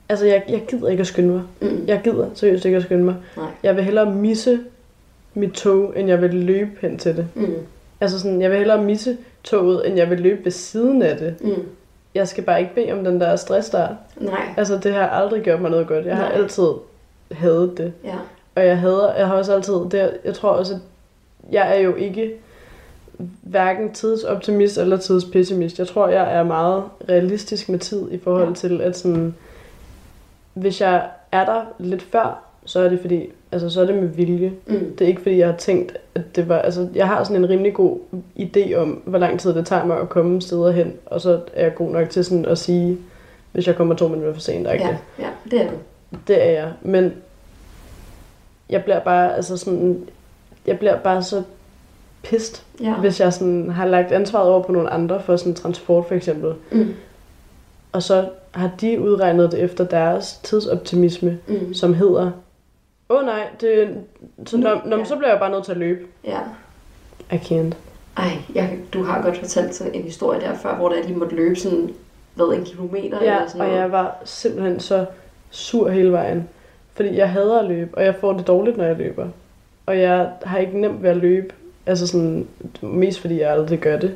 [0.10, 1.41] Altså, jeg, jeg gider ikke at skynde mig.
[1.62, 1.84] Mm.
[1.88, 3.15] Jeg gider seriøst ikke at skynde mig.
[3.38, 3.45] Nej.
[3.63, 4.60] Jeg vil hellere misse
[5.34, 7.28] mit tog, end jeg vil løbe hen til det.
[7.36, 7.45] Mm.
[8.06, 11.36] Altså sådan, jeg vil hellere misse toget, end jeg vil løbe ved siden af det.
[11.41, 11.63] Mm.
[12.15, 13.88] Jeg skal bare ikke bede om den der stress der.
[14.18, 14.41] Nej.
[14.58, 16.06] Altså, det har aldrig gjort mig noget godt.
[16.06, 16.38] Jeg har Nej.
[16.38, 16.68] altid
[17.32, 17.94] hadet det.
[18.04, 18.15] Ja.
[18.56, 20.80] Og jeg hader, jeg har også altid, det, jeg tror også, at
[21.52, 22.34] jeg er jo ikke
[23.41, 25.80] hverken tidsoptimist eller tidspessimist.
[25.80, 28.54] Jeg tror, jeg er meget realistisk med tid i forhold Ja.
[28.54, 29.36] til, at sådan,
[30.54, 34.08] hvis jeg er der lidt før, så er det fordi, altså så er det med
[34.08, 34.54] vilje.
[34.68, 34.96] Mm.
[35.00, 37.50] Det er ikke fordi, jeg har tænkt, at det var, altså jeg har sådan en
[37.50, 37.98] rimelig god
[38.39, 41.63] idé om, hvor lang tid det tager mig at komme steder hen, og så er
[41.63, 42.98] jeg god nok til sådan at sige,
[43.52, 44.86] hvis jeg kommer to minutter for sent, ikke?
[44.86, 45.76] Ja, ja, det er du.
[46.28, 47.13] Det er jeg, men
[48.70, 50.00] jeg bliver bare, altså sådan,
[50.68, 51.44] jeg bliver bare så
[52.24, 52.94] pist, Ja.
[52.94, 56.54] hvis jeg sådan har lagt ansvaret over på nogle andre for sådan transport for eksempel,
[56.72, 56.94] Mm.
[57.91, 61.74] og så har de udregnet det efter deres tidsoptimisme, Mm.
[61.74, 62.32] som hedder,
[63.10, 63.98] åh oh, nej, det,
[64.46, 65.04] så, Nu- når, når, ja.
[65.06, 66.06] så bliver jeg bare nødt til at løbe.
[66.26, 66.39] Ja.
[67.32, 67.76] I can't.
[68.18, 71.56] Ej, jeg, du har godt fortalt en historie der før, hvor der de måtte løbe
[71.56, 71.89] sådan,
[72.36, 73.80] hvad, en kilometer Ja, eller sådan og noget.
[73.82, 75.06] jeg var simpelthen så
[75.50, 76.50] sur hele vejen.
[76.94, 79.28] Fordi jeg hader at løbe, og jeg får det dårligt, når jeg løber.
[79.86, 81.54] Og jeg har ikke nemt ved at løbe.
[81.86, 82.48] Altså sådan,
[82.82, 84.15] mest fordi jeg aldrig gør det.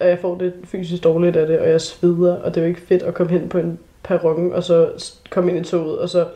[0.00, 2.68] Og jeg får det fysisk dårligt af det, og jeg sveder, og det er jo
[2.68, 4.88] ikke fedt at komme hen på en perron, og så
[5.30, 6.26] komme ind i toget, og så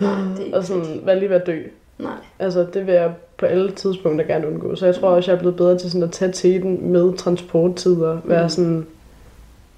[0.00, 1.06] Nej, det er og sådan fedt.
[1.06, 1.62] være lige ved at dø.
[1.98, 2.12] Nej.
[2.38, 4.76] Altså, det vil jeg på alle tidspunkter gerne undgå.
[4.76, 8.18] Så jeg tror også, jeg er blevet bedre til sådan at tage teten med transporttider.
[8.24, 8.48] Være Mm.
[8.48, 8.86] sådan,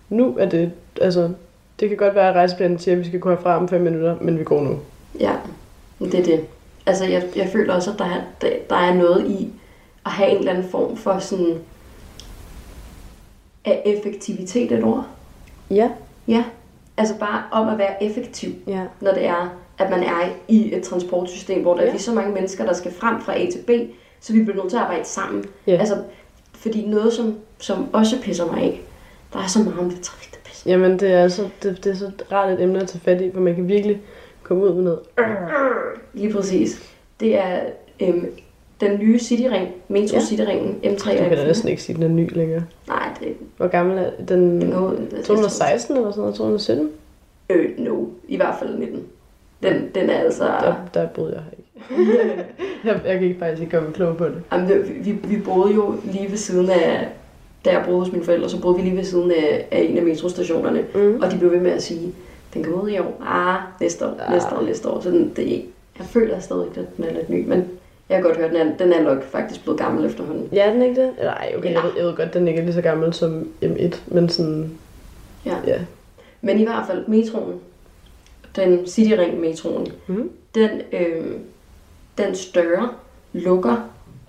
[0.08, 1.30] nu er det, altså,
[1.80, 4.16] det kan godt være, at rejseplanen siger, at vi skal gå herfra om fem minutter,
[4.20, 4.78] men vi går nu.
[5.20, 5.32] Ja,
[6.00, 6.40] det er det.
[6.86, 9.52] Altså, jeg, jeg føler også, at der er, der, der er noget i
[10.06, 11.54] at have en eller anden form for sådan...
[13.64, 15.06] Er effektivitet et ord?
[15.70, 15.90] Ja.
[16.28, 16.44] Ja.
[16.96, 18.80] Altså bare om at være effektiv, Ja.
[19.00, 21.94] når det er, at man er i et transportsystem, hvor der Ja.
[21.94, 23.70] er så mange mennesker, der skal frem fra A til B,
[24.20, 25.44] så vi bliver nødt til at arbejde sammen.
[25.66, 25.76] Ja.
[25.76, 25.96] Altså,
[26.54, 28.80] fordi noget, som, som også pisser mig af,
[29.32, 31.92] der er så meget om det trafik, der pisser Jamen, det er, så, det, det
[31.92, 34.00] er så rart et emne at tage fat i, for man kan virkelig
[34.42, 34.98] komme ud med noget.
[36.14, 36.92] Lige præcis.
[37.20, 37.60] Det er
[38.00, 38.26] øhm,
[38.80, 40.20] den nye Cityring, Metro Ja.
[40.22, 42.62] Cityringen, M3 Du kan da næsten ikke sige, den er ny længere.
[42.88, 44.62] Nej, det, Hvor gammel er den?
[44.62, 45.08] er noget...
[45.24, 46.34] 2016 eller sådan noget?
[46.34, 46.90] 2017?
[47.50, 48.04] Øh, no.
[48.28, 49.02] I hvert fald 19.
[49.62, 50.44] Den, den er altså...
[50.44, 52.12] Der, der boede jeg ikke.
[52.84, 54.42] jeg, jeg kan ikke faktisk ikke komme klog på det.
[54.52, 54.68] Jamen,
[55.04, 57.08] vi, vi boede jo lige ved siden af...
[57.64, 59.98] Da jeg boede hos mine forældre, så boede vi lige ved siden af, af en
[59.98, 60.84] af metrostationerne.
[60.94, 61.20] Mm.
[61.22, 62.12] Og de blev ved med at sige,
[62.54, 63.22] den kan ud i år.
[63.26, 64.32] Ah, næste år, Ah.
[64.32, 65.00] næste år, næste år.
[65.00, 65.48] Så den, det,
[65.98, 67.46] jeg føler stadig ikke, at den er lidt ny.
[67.48, 67.58] Men
[68.08, 70.48] jeg kan godt høre, at den er, den er nok faktisk blevet gammel efterhånden.
[70.52, 71.10] Ja, er den ikke det?
[71.18, 71.74] Eller ej, okay, Ja.
[71.74, 74.70] jeg, ved, jeg ved godt, den ikke er lige så gammel som M1, men sådan,
[75.46, 75.56] Ja.
[75.66, 75.78] ja.
[76.40, 77.54] Men i hvert fald metroen,
[78.56, 80.30] den Cityring-metroen, Mhm.
[80.54, 81.36] den, øh,
[82.18, 82.88] den større
[83.32, 83.76] lukker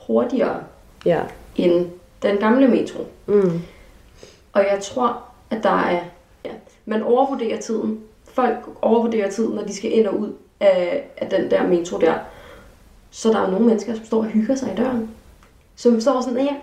[0.07, 0.59] hurtigere
[1.05, 1.21] Ja.
[1.55, 1.87] end
[2.21, 3.03] den gamle metro.
[3.25, 3.61] Mm.
[4.53, 5.99] Og jeg tror, at der er...
[6.45, 6.51] Ja,
[6.85, 7.99] man overvurderer tiden.
[8.33, 12.13] Folk overvurderer tiden, når de skal ind og ud af, af den der metro der.
[13.11, 15.09] Så der er nogle mennesker, som står og hygger sig i døren.
[15.75, 16.55] Som står sådan, ja,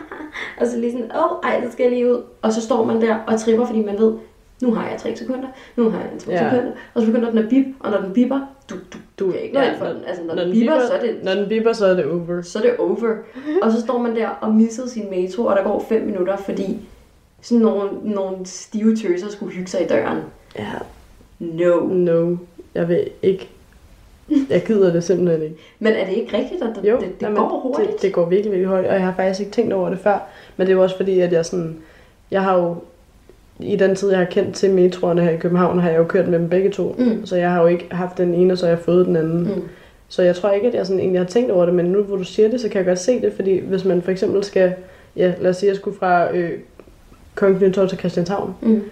[0.60, 2.22] og så lige sådan, åh, oh, ej, så skal jeg lige ud.
[2.42, 4.14] Og så står man der og tripper, fordi man ved,
[4.62, 6.44] nu har jeg tre sekunder, nu har jeg to Ja.
[6.44, 6.50] ja.
[6.50, 8.40] sekunder, og så begynder den at bip, og når den bipper,
[8.70, 9.96] du, du, du kan ikke Ja, for den.
[10.06, 12.04] Altså, når, Når den bipper, bipper, så er det, når den bipper, så er det
[12.04, 12.42] over.
[12.42, 13.14] så er det over.
[13.62, 16.78] Og så står man der og misser sin metro, og der går fem minutter, fordi
[17.42, 20.18] sådan nogle, nogle stive tøser skulle hygge sig i døren.
[20.58, 20.72] Ja.
[21.38, 21.80] No.
[21.80, 22.36] No,
[22.74, 23.48] jeg vil ikke.
[24.50, 25.56] Jeg gider det simpelthen ikke.
[25.78, 27.92] Men er det ikke rigtigt, at det, Jo, det, det jamen, går hurtigt?
[27.92, 30.18] Det, det går virkelig, virkelig hurtigt, og jeg har faktisk ikke tænkt over det før.
[30.56, 31.76] Men det er jo også fordi, at jeg sådan...
[32.30, 32.76] Jeg har jo...
[33.62, 36.28] I den tid, jeg har kendt til metroerne her i København, har jeg jo kørt
[36.28, 36.96] med dem begge to.
[36.98, 37.26] Mm.
[37.26, 39.42] Så jeg har jo ikke haft den ene, og så har jeg fået den anden.
[39.42, 39.62] Mm.
[40.08, 42.16] Så jeg tror ikke, at jeg sådan egentlig har tænkt over det, men nu hvor
[42.16, 44.72] du siger det, så kan jeg godt se det, fordi hvis man for eksempel skal,
[45.16, 46.50] ja, lad os sige, at jeg skulle fra øh,
[47.34, 48.82] Kongens Nytorv til Christianshavn, Mm.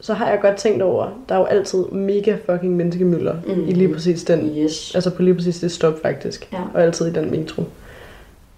[0.00, 3.68] så har jeg godt tænkt over, der er jo altid mega fucking menneskemøller Mm.
[3.68, 4.94] i lige præcis den, Yes.
[4.94, 6.58] altså på lige præcis det stop faktisk, Ja.
[6.74, 7.62] og altid i den metro.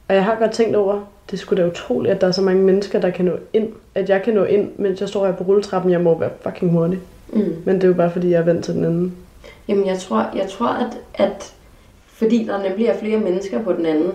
[0.08, 1.00] Og jeg har godt tænkt over,
[1.30, 4.08] det skulle da utroligt, at der er så mange mennesker, der kan nå ind, at
[4.08, 6.98] jeg kan nå ind, mens jeg står her på rulletrappen, jeg må være fucking hurtig.
[7.32, 7.54] Mm.
[7.64, 9.16] Men det er jo bare fordi, jeg er vant til den anden.
[9.68, 11.54] Jamen, jeg tror, jeg tror at, at
[12.06, 14.12] fordi der nemlig er flere mennesker på den anden,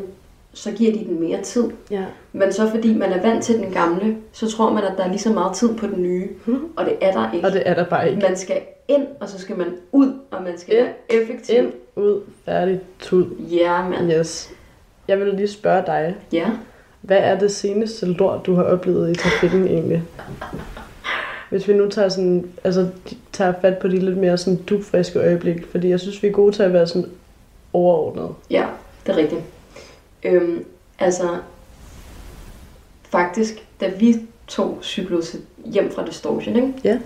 [0.54, 1.70] så giver de den mere tid.
[1.92, 2.04] Ja.
[2.34, 5.08] Men så fordi man er vant til den gamle, så tror man, at der er
[5.10, 6.30] lige så meget tid på den nye.
[6.78, 7.48] Og det er der ikke.
[7.48, 8.22] Og det er der bare ikke.
[8.22, 11.56] Man skal ind, og så skal man ud, og man skal Ind, være effektiv.
[11.58, 13.26] Ind, ud, færdig, tud.
[13.40, 14.12] Ja, mand.
[14.12, 14.52] Yes.
[15.08, 16.50] Jeg vil lige spørge dig, Ja.
[17.06, 20.04] Hvad er det seneste lort, du har oplevet i trafikken egentlig?
[21.50, 22.88] Hvis vi nu tager, sådan, altså,
[23.34, 26.56] tager fat på de lidt mere sådan dugfriske øjeblik, fordi jeg synes, vi er gode
[26.56, 27.10] til at være sådan
[27.74, 28.30] overordnet.
[28.50, 28.66] Ja,
[29.06, 29.42] det er rigtigt.
[30.24, 30.66] Øhm,
[31.00, 31.38] altså,
[33.10, 34.16] faktisk, da vi
[34.48, 36.74] to cyklede til- hjem fra Distortion, ikke?
[36.84, 37.00] Ja.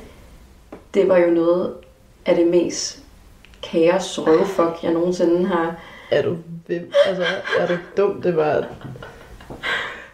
[0.93, 1.73] det var jo noget
[2.25, 2.99] af det mest
[3.71, 5.75] kaos røvfuck, jeg nogensinde har...
[6.11, 6.37] Er du,
[7.07, 7.23] altså,
[7.59, 8.21] er du dum?
[8.21, 8.65] Det var,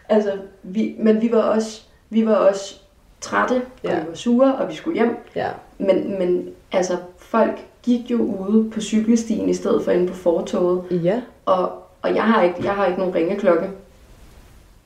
[0.10, 0.32] Altså,
[0.64, 2.76] vi, men vi var også, vi var også
[3.22, 4.00] trætte, og Ja.
[4.00, 5.18] vi var sure, og vi skulle hjem.
[5.36, 5.48] ja,
[5.78, 10.84] Men, men altså, folk gik jo ude på cykelstien i stedet for inde på fortoget.
[11.04, 11.70] ja, Og,
[12.02, 13.70] og jeg, har ikke, jeg har ikke nogen ringeklokke.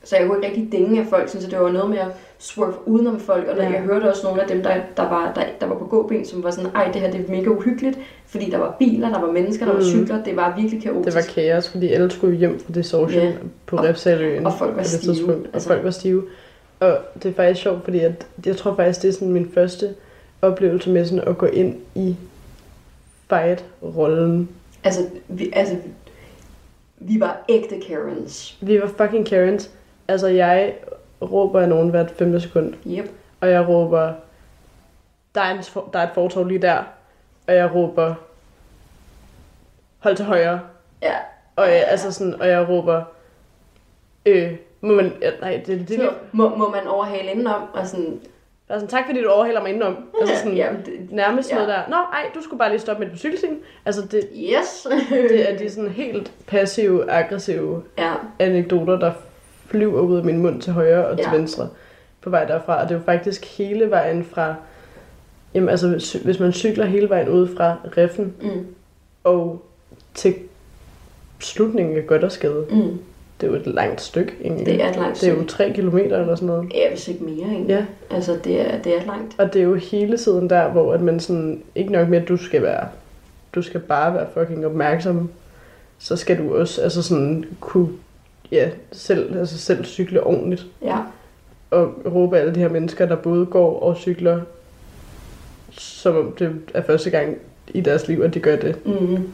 [0.04, 2.74] Så jeg kunne ikke rigtig dinge af folk, så det var noget med at swerve
[2.86, 3.48] udenom folk.
[3.48, 3.70] Og når Ja.
[3.70, 6.44] jeg hørte også nogle af dem, der, der, var, der, der var på gåben, som
[6.44, 8.00] var sådan, ej, det her det er mega uhyggeligt.
[8.28, 9.86] Fordi der var biler, der var mennesker, der var Mm.
[9.86, 10.24] cykler.
[10.24, 11.06] Det var virkelig kaotisk.
[11.06, 13.32] det var kaos, fordi alle skulle hjem fra det social Ja.
[13.66, 14.46] på Og- Refsaløen.
[14.46, 15.70] og folk var stive, tidspunkt, Og altså.
[15.70, 16.24] folk var stive.
[16.80, 19.96] Og det er faktisk sjovt, fordi at, jeg tror faktisk, det er sådan min første
[20.42, 22.16] oplevelse med sådan at gå ind i
[23.30, 24.50] fight-rollen.
[24.84, 25.76] Altså, vi, altså,
[26.98, 28.58] vi var ægte Karens.
[28.62, 29.70] Vi var fucking Karens.
[30.10, 30.74] Altså, jeg
[31.22, 32.74] råber af nogen hvert femte sekund.
[32.88, 33.12] Yep.
[33.42, 34.14] Og jeg råber,
[35.36, 36.84] der er, en, der er et fortov lige der.
[37.48, 38.16] Og jeg råber,
[40.00, 40.60] hold til højre.
[41.02, 41.16] Ja.
[41.56, 43.04] Og jeg, altså sådan, og jeg råber,
[44.26, 44.52] øh,
[44.82, 48.22] må man, nej, det, det, det, må, må man overhale indenom, og sådan,
[48.70, 49.96] altså, tak fordi du overhælder mig indenom.
[50.22, 51.56] Altså sådan, ja, det, nærmest ja.
[51.56, 53.60] noget der, nå, ej, du skulle bare lige stoppe midt på cykelstien.
[53.86, 54.88] Altså, det, yes.
[55.10, 59.12] det er de sådan helt passive, aggressive ja, anekdoter, der
[59.72, 61.38] flyver ud af min mund til højre og til Ja.
[61.38, 61.68] venstre
[62.22, 62.82] på vej derfra.
[62.82, 64.56] Og det er jo faktisk hele vejen fra,
[65.54, 65.88] jamen altså
[66.24, 68.66] hvis, man cykler hele vejen ud fra Reffen mm,
[69.24, 69.66] og
[70.14, 70.36] til
[71.40, 73.00] slutningen af Goddersgade, mm.
[73.42, 74.66] det er jo et langt stykke egentlig.
[74.66, 76.72] Det er et langt Det er jo tre kilometer eller sådan noget.
[76.74, 77.68] Ja, hvis ikke mere, egentlig.
[77.70, 77.86] Ja.
[78.16, 79.36] Altså, det er, det er langt.
[79.38, 82.38] Og det er jo hele tiden der, hvor at man sådan, ikke nok at du
[82.38, 82.88] skal være,
[83.56, 85.30] du skal bare være fucking opmærksom,
[86.00, 87.90] så skal du også altså sådan kunne,
[88.52, 90.66] ja, selv, altså selv cykle ordentligt.
[90.82, 90.98] Ja.
[91.72, 94.42] og råbe alle de her mennesker, der både går og cykler,
[95.72, 97.38] som om det er første gang
[97.68, 98.86] i deres liv, at de gør det.
[98.86, 99.30] Mm.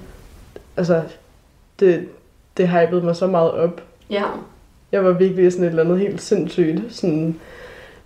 [0.77, 1.03] Altså,
[1.79, 2.07] det,
[2.57, 3.81] det hypede mig så meget op.
[4.09, 4.23] Ja.
[4.91, 7.39] Jeg var virkelig sådan et eller andet helt sindssygt sådan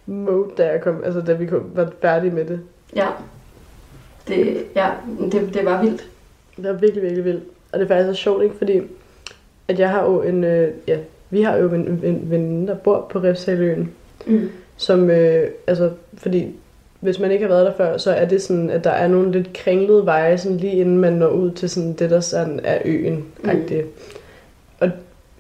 [0.06, 2.62] mode, da, jeg kom, altså, da vi kom, var færdige med det.
[2.96, 3.08] Ja.
[4.28, 4.90] Det, ja,
[5.32, 6.08] det, det var vildt.
[6.56, 7.44] Det var virkelig, virkelig vildt.
[7.72, 8.56] Og det er faktisk også sjovt, ikke?
[8.58, 8.82] Fordi
[9.70, 10.98] at jeg har jo en, øh, ja,
[11.30, 13.92] vi har jo en, en veninde, der bor på Refsaløen,
[14.28, 14.50] Mm.
[14.78, 16.48] som, øh, altså, fordi
[17.00, 19.32] hvis man ikke har været der før, så er det sådan, at der er nogle
[19.32, 22.78] lidt kringlede veje, sådan lige inden man når ud til sådan det, der sådan er
[22.86, 23.50] øen mm.
[24.80, 24.90] Og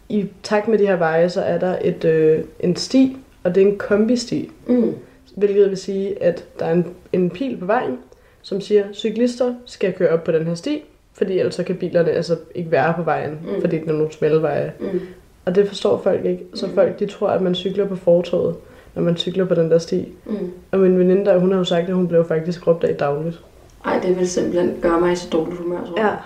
[0.09, 3.63] i takt med de her veje, så er der et, øh, en sti, og det
[3.63, 4.93] er en kombi-sti, Mm.
[5.36, 7.97] hvilket vil sige, at der er en, en pil på vejen,
[8.41, 10.84] som siger, cyklister skal køre op på den her sti,
[11.20, 13.61] fordi ellers så kan bilerne altså ikke være på vejen, Mm.
[13.61, 14.74] fordi det er nogle smalle veje.
[14.80, 14.99] Mm.
[15.45, 16.43] Og det forstår folk ikke.
[16.53, 16.74] Så Mm.
[16.74, 18.55] folk de tror, at man cykler på fortovet.
[18.95, 20.07] når man cykler på den der sti.
[20.26, 20.51] Mm.
[20.72, 23.39] Og min veninde der, hun har jo sagt, at hun blev faktisk råbt af dagligt.
[23.86, 26.17] Ej, det vil simpelthen gøre mig i så dårligt humør, tror jeg.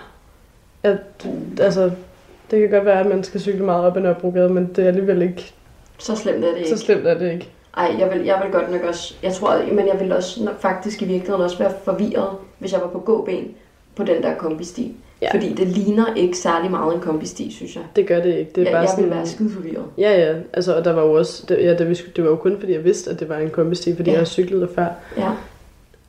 [0.84, 0.90] Ja.
[0.90, 0.96] ja
[1.60, 1.90] altså,
[2.50, 4.88] det kan godt være, at man skal cykle meget op ad Nørrebrogade, men det er
[4.88, 5.54] alligevel ikke,
[5.98, 6.68] Så slemt er det ikke.
[6.70, 7.48] så slemt er det ikke.
[7.76, 10.60] Ej, jeg vil, jeg vil godt nok også, jeg tror, men jeg vil også nok
[10.60, 12.28] faktisk i virkeligheden også være forvirret,
[12.58, 13.48] hvis jeg var på gåben
[13.96, 14.92] på den der kombisti.
[15.22, 15.34] Ja.
[15.34, 17.84] Fordi det ligner ikke særlig meget en kombisti, synes jeg.
[17.96, 18.50] Det gør det ikke.
[18.54, 19.04] Det er jeg, bare jeg sådan...
[19.04, 19.84] vil være skide forvirret.
[19.98, 20.34] Ja, ja.
[20.52, 21.44] Altså, og der var jo også...
[21.48, 23.96] Det, ja, det, det var jo kun, fordi jeg vidste, at det var en kombisti,
[23.96, 24.12] fordi Ja.
[24.12, 24.16] ja.
[24.18, 24.86] jeg har cyklet der før.
[25.18, 25.30] Ja,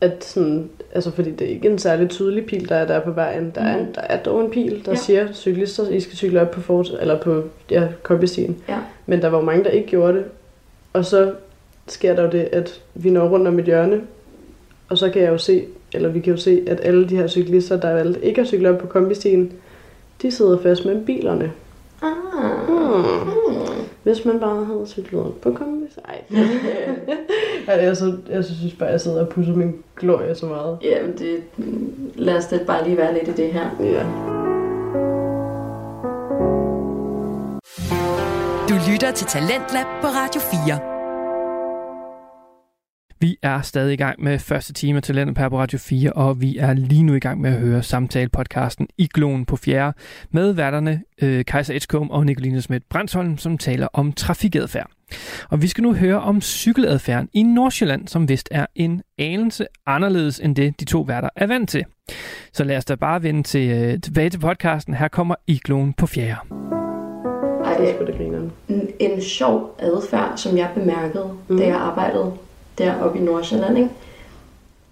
[0.02, 3.12] At sådan, altså, fordi det er ikke en særlig tydelig pil, der er der på
[3.12, 3.52] vejen.
[3.56, 3.94] Der, er, Mhm.
[3.94, 4.92] der er dog en pil, der Ja.
[4.92, 4.96] ja.
[4.96, 8.58] siger, cyklister, I skal cykle op på, fort, eller på ja, kombistien.
[8.70, 8.78] Ja.
[9.06, 10.24] Men der var jo mange, der ikke gjorde det.
[10.94, 11.34] Og så
[11.88, 14.02] sker der jo det, at vi når rundt om et hjørne,
[14.90, 15.66] og så kan jeg jo se,
[15.96, 18.70] eller vi kan jo se, at alle de her cyklister, der valgte ikke at cykle
[18.70, 19.52] op på kombistien,
[20.22, 21.52] de sidder fast med bilerne.
[22.02, 22.12] Ah.
[22.68, 23.04] Hmm.
[23.04, 23.86] Hmm.
[24.04, 26.00] Hvis man bare havde cyklet op på kombis.
[26.08, 26.22] Ej.
[27.68, 30.78] ja, jeg, så, jeg synes bare, jeg sidder og pusser min glorie så meget.
[30.84, 31.44] Jamen, det,
[32.16, 33.70] lad os da bare lige være lidt i det her.
[33.80, 34.04] Ja.
[38.70, 40.95] Du lytter til Talentlab på Radio 4.
[43.20, 46.58] Vi er stadig i gang med første time af Talentet på Radio 4, og vi
[46.58, 49.98] er lige nu i gang med at høre samtale-podcasten Igloen på fjerde
[50.32, 54.90] med værterne øh, Kaiser Edgecombe og Nicoline Schmidt Brandsholm, som taler om trafikadfærd.
[55.50, 60.40] Og vi skal nu høre om cykeladfærden i Nordsjælland, som vist er en anelse anderledes
[60.40, 61.86] end det, de to værter er vant til.
[62.54, 64.94] Så lad os da bare vende til, øh, tilbage til podcasten.
[64.94, 66.36] Her kommer Igloen på fjerde.
[67.66, 68.40] Ej, Det er sgu da
[68.74, 71.32] en, en sjov adfærd, som jeg bemærkede.
[71.50, 71.58] Mm.
[71.58, 72.34] da jeg arbejdede
[72.78, 73.90] deroppe i Nordsjælland, ikke?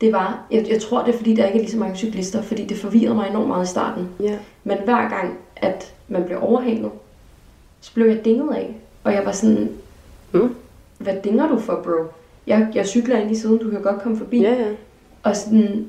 [0.02, 2.42] Det var, jeg, jeg tror det er fordi, der ikke er lige så mange cyklister,
[2.42, 4.08] fordi det forvirrede mig enormt meget i starten.
[4.20, 4.38] Ja.
[4.64, 6.92] Men hver gang, at man blev overhalet,
[7.82, 8.76] så blev jeg dinget af.
[9.04, 9.70] Og jeg var sådan,
[10.32, 10.56] Mm.
[10.98, 12.04] hvad dinger du for, bro?
[12.48, 14.42] Jeg, jeg cykler ind i siden, du kan godt komme forbi.
[14.42, 14.68] Ja, ja.
[15.24, 15.88] Og sådan,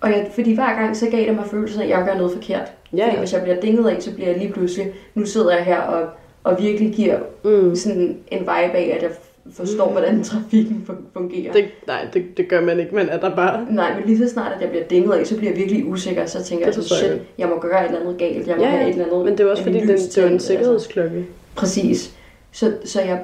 [0.00, 2.32] og jeg, fordi hver gang, så gav det mig følelsen af, at jeg gør noget
[2.32, 2.72] forkert.
[2.92, 3.18] Ja, Fordi ja.
[3.18, 6.08] hvis jeg bliver dinget af, så bliver jeg lige pludselig, nu sidder jeg her og,
[6.44, 7.76] og virkelig giver Mm.
[7.76, 9.10] sådan en vibe af, at jeg
[9.52, 11.52] forstår, hvordan trafikken fun- fungerer.
[11.52, 13.66] Det, nej, det, det gør man ikke, man er der bare.
[13.70, 16.26] Nej, men lige så snart, at jeg bliver dinget af, så bliver jeg virkelig usikker.
[16.26, 18.46] Så tænker jeg, jeg shit, jeg må gøre et eller andet galt.
[18.46, 20.22] Jeg må Ja, have et eller andet Men det er også fordi, den, det er
[20.22, 20.46] jo en tændt, altså.
[20.46, 21.26] sikkerhedsklokke.
[21.56, 22.14] Præcis.
[22.52, 23.20] Så, så jeg,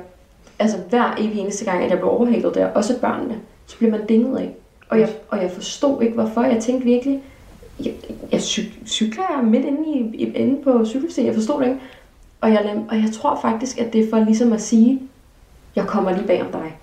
[0.59, 3.35] altså hver evig eneste gang, at jeg blev overhalet der, også børnene,
[3.67, 4.55] så bliver man dinget af.
[4.89, 6.43] Og jeg, og jeg forstod ikke, hvorfor.
[6.43, 7.23] Jeg tænkte virkelig,
[7.85, 7.93] jeg,
[8.33, 11.27] jeg cyk- cykler midt inde, i, inde på cykelstien.
[11.27, 11.81] Jeg forstod det ikke.
[12.41, 15.01] Og jeg, og jeg tror faktisk, at det er for ligesom at sige,
[15.77, 16.77] jeg kommer lige bag om dig.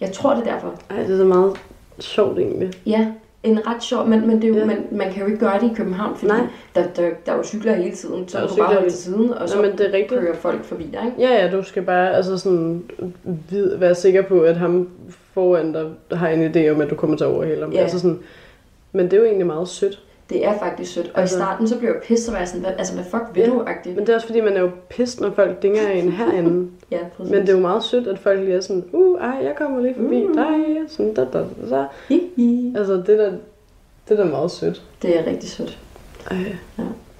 [0.00, 0.74] Jeg tror, det er derfor.
[0.90, 1.56] Ej, det er så meget
[2.00, 2.70] sjovt egentlig.
[2.86, 3.06] Ja,
[3.42, 4.64] en ret sjov, men, men, det er jo, Ja.
[4.64, 6.40] man, man kan jo ikke gøre det i København, fordi Nej.
[6.74, 8.90] der, der, der er jo cykler hele tiden, så du kan bare cykler holde hele-
[8.90, 10.20] til siden, og så Nå, men det er rigtigt.
[10.20, 11.02] kører folk forbi dig.
[11.06, 11.32] Ikke?
[11.32, 12.84] Ja, ja, du skal bare altså sådan,
[13.50, 14.88] vid, være sikker på, at ham
[15.34, 17.72] foran dig har en idé om, at du kommer til at overhale ham.
[17.72, 17.78] Ja.
[17.80, 18.18] Altså sådan,
[18.92, 20.02] men det er jo egentlig meget sødt.
[20.30, 21.10] Det er faktisk sødt.
[21.14, 23.22] Og Altså- i starten, så blev jeg pisse og jeg sådan, hvad, altså hvad fuck
[23.34, 23.96] vil Ja, du, agtigt?
[23.96, 26.68] Men det er også fordi, man er jo pist, når folk dinger en herinde.
[26.90, 27.30] Ja, præcis.
[27.32, 29.80] men det er jo meget sødt, at folk lige er sådan, uh, ej, jeg kommer
[29.80, 30.34] lige forbi Mm.
[30.34, 30.54] dig.
[30.88, 31.84] Sådan, da, da, da.
[32.08, 32.74] Hihi.
[32.76, 33.30] Altså, det der,
[34.08, 34.82] det der er meget sødt.
[35.02, 35.78] Det er rigtig sødt.
[36.30, 36.36] Ej.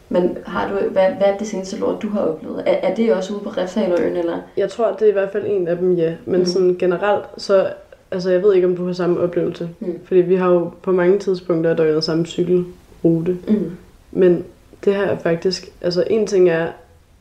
[0.09, 2.63] Men har du, hvad, hvad er det seneste lort, du har oplevet?
[2.67, 4.39] Er, er det også ude på Refshaløen, eller?
[4.57, 6.15] Jeg tror, det er i hvert fald en af dem, ja.
[6.25, 6.47] Men mm.
[6.47, 7.67] sådan generelt, så...
[8.11, 9.69] Altså, jeg ved ikke, om du har samme oplevelse.
[9.81, 9.99] Mm.
[10.05, 12.27] Fordi vi har jo på mange tidspunkter døgnet samme
[13.05, 13.39] cykelrute.
[13.49, 13.71] Mm.
[14.13, 14.45] Men
[14.85, 15.69] det her er faktisk...
[15.81, 16.69] Altså, en ting er,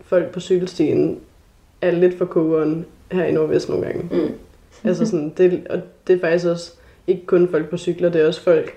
[0.05, 1.19] folk på cykelstien
[1.81, 4.07] er lidt for kogeren her i Nordvest nogle gange.
[4.11, 4.33] Mm.
[4.83, 6.71] Altså sådan, det, og det er faktisk også
[7.07, 8.73] ikke kun folk på cykler, det er også folk,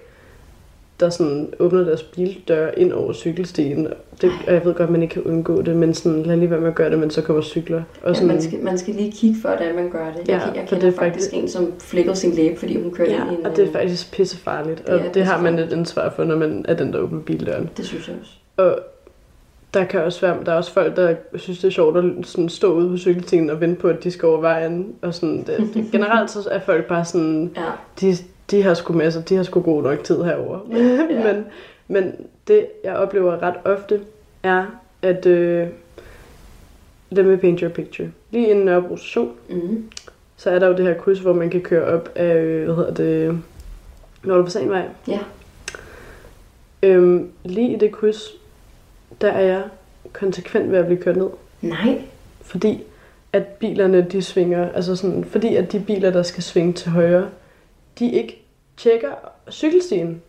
[1.01, 3.89] der sådan åbner deres bildør ind over cykelstien.
[4.21, 6.61] Det, og jeg ved godt, man ikke kan undgå det, men sådan, lad lige være
[6.61, 7.83] med at gøre det, men så kommer cykler.
[8.03, 10.29] Og Ja, sådan, man, skal, man skal lige kigge for, hvordan man gør det.
[10.29, 12.91] Ja, Jeg, jeg for kender det er faktisk en, som flækkede sin læbe, fordi hun
[12.93, 13.47] kørte ja, ind i en...
[13.47, 16.11] og det er øh, faktisk pissefarligt, og Ja, ja, det det har man et ansvar
[16.17, 17.71] for, når man er den, der åbner bildøren.
[17.77, 18.33] Det synes jeg også.
[18.57, 18.79] Og
[19.75, 22.49] der kan også være, der er også folk, der synes, det er sjovt at sådan
[22.49, 24.87] stå ude på cykelstien og vente på, at de skal over vejen.
[25.03, 27.63] Og sådan, det, det, generelt så er folk bare sådan, Ja.
[28.01, 28.15] de,
[28.51, 30.59] de har sgu masser, de har sgu god nok tid herover.
[31.11, 31.33] Ja.
[31.33, 31.45] men,
[31.89, 32.15] men
[32.49, 34.01] det, jeg oplever ret ofte,
[34.43, 34.67] er,
[35.03, 35.67] at øh,
[37.11, 38.09] let me paint your picture.
[38.31, 39.85] Lige inden Nørrebro station, Mm.
[40.37, 42.35] så er der jo det her kryds, hvor man kan køre op af,
[42.65, 43.39] hvad hedder det,
[44.25, 44.85] når du på Sandvej.
[45.09, 45.19] Ja.
[46.83, 48.23] Øhm, lige i det kryds,
[49.21, 49.63] der er jeg
[50.13, 51.29] konsekvent ved at blive kørt ned.
[51.63, 52.03] Nej.
[52.41, 52.83] Fordi
[53.33, 57.29] at bilerne, de svinger, altså sådan, fordi at de biler, der skal svinge til højre,
[57.99, 58.43] de ikke
[58.77, 59.11] tjekker
[59.51, 60.23] cykelstien.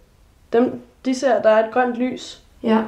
[0.54, 2.84] Dem, de ser, der er et grønt lys, Ja.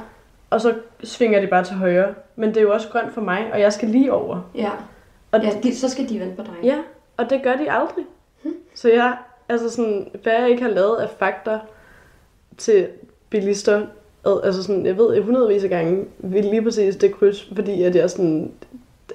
[0.50, 0.74] og så
[1.04, 2.14] svinger de bare til højre.
[2.36, 4.50] Men det er jo også grønt for mig, og jeg skal lige over.
[4.56, 4.72] Ja.
[5.32, 6.54] Og ja de, så skal de vente på dig.
[6.64, 6.78] Ja,
[7.18, 8.06] og det gør de aldrig.
[8.76, 9.18] Så jeg,
[9.50, 11.60] altså sådan, hvad jeg ikke har lavet af fakta
[12.58, 12.88] til
[13.30, 13.86] bilister,
[14.44, 18.10] altså sådan, jeg ved hundredvis af gange, ved lige præcis det kryds, fordi at jeg
[18.10, 18.52] sådan,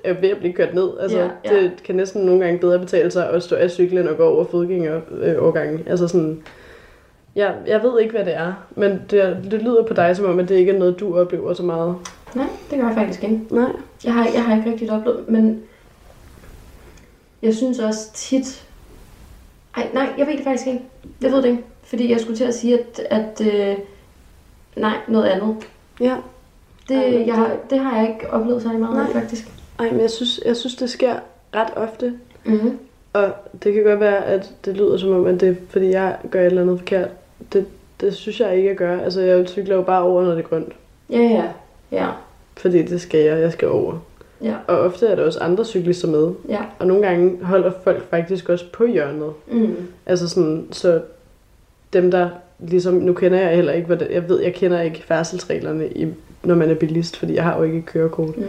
[0.05, 0.91] er ved at blive kørt ned.
[1.01, 1.63] Altså, Ja, ja.
[1.63, 4.45] det kan næsten nogle gange bedre betale sig at stå af cyklen og gå over
[4.45, 5.83] fodgængerovergangen.
[5.87, 6.43] Altså sådan,
[7.37, 10.39] jeg, jeg ved ikke, hvad det er, men det, det lyder på dig som om,
[10.39, 11.95] at det ikke er noget, du oplever så meget.
[12.35, 13.41] Nej, det gør jeg faktisk ikke.
[13.51, 13.71] Nej.
[14.05, 15.63] Jeg har, jeg har ikke rigtig oplevet, men
[17.43, 18.65] jeg synes også tit...
[19.77, 20.81] Ej, nej, jeg ved det faktisk ikke.
[21.23, 21.63] Jeg ved det ikke.
[21.83, 23.77] Fordi jeg skulle til at sige, at, at øh,
[24.77, 25.57] nej, noget andet.
[26.01, 26.17] Ja.
[26.89, 29.13] Det, Ej, jeg har, det har jeg ikke oplevet så meget, nej.
[29.13, 29.49] faktisk.
[29.79, 31.15] Ej, men jeg synes, jeg synes, det sker
[31.55, 32.13] ret ofte.
[32.45, 32.79] Mm-hmm.
[33.13, 33.31] Og
[33.63, 36.41] det kan godt være, at det lyder som om, at det er, fordi jeg gør
[36.41, 37.09] et eller andet forkert.
[37.53, 37.67] Det,
[38.01, 39.03] det synes jeg ikke, at gøre.
[39.05, 40.73] Altså, jeg cykler jo bare over, når det er grønt.
[41.11, 41.45] Ja, ja,
[41.93, 42.09] ja,
[42.57, 43.41] Fordi det skal jeg.
[43.41, 43.99] Jeg skal over.
[44.43, 46.33] ja, Og ofte er der også andre cyklister med.
[46.49, 46.61] ja.
[46.79, 49.33] Og nogle gange holder folk faktisk også på hjørnet.
[49.51, 49.77] Mm.
[50.07, 51.01] Altså sådan, så
[51.93, 55.89] dem der ligesom, nu kender jeg heller ikke, hvordan, jeg ved, jeg kender ikke færdselsreglerne,
[55.89, 56.07] i,
[56.43, 58.37] når man er bilist, fordi jeg har jo ikke kørekort.
[58.37, 58.45] Mm.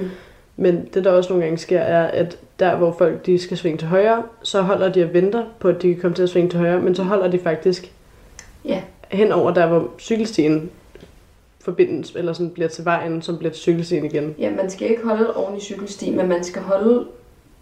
[0.58, 3.78] Men det der også nogle gange sker, er, at der hvor folk de skal svinge
[3.78, 6.50] til højre, så holder de og venter på, at de kan komme til at svinge
[6.50, 7.92] til højre, men så holder de faktisk
[8.66, 8.82] Ja.
[9.12, 10.70] hen over der, hvor cykelstien
[11.60, 14.36] forbindes, eller sådan bliver til vejen, som bliver til cykelstien igen.
[14.40, 17.06] Ja, man skal ikke holde oven i cykelstien, men man skal holde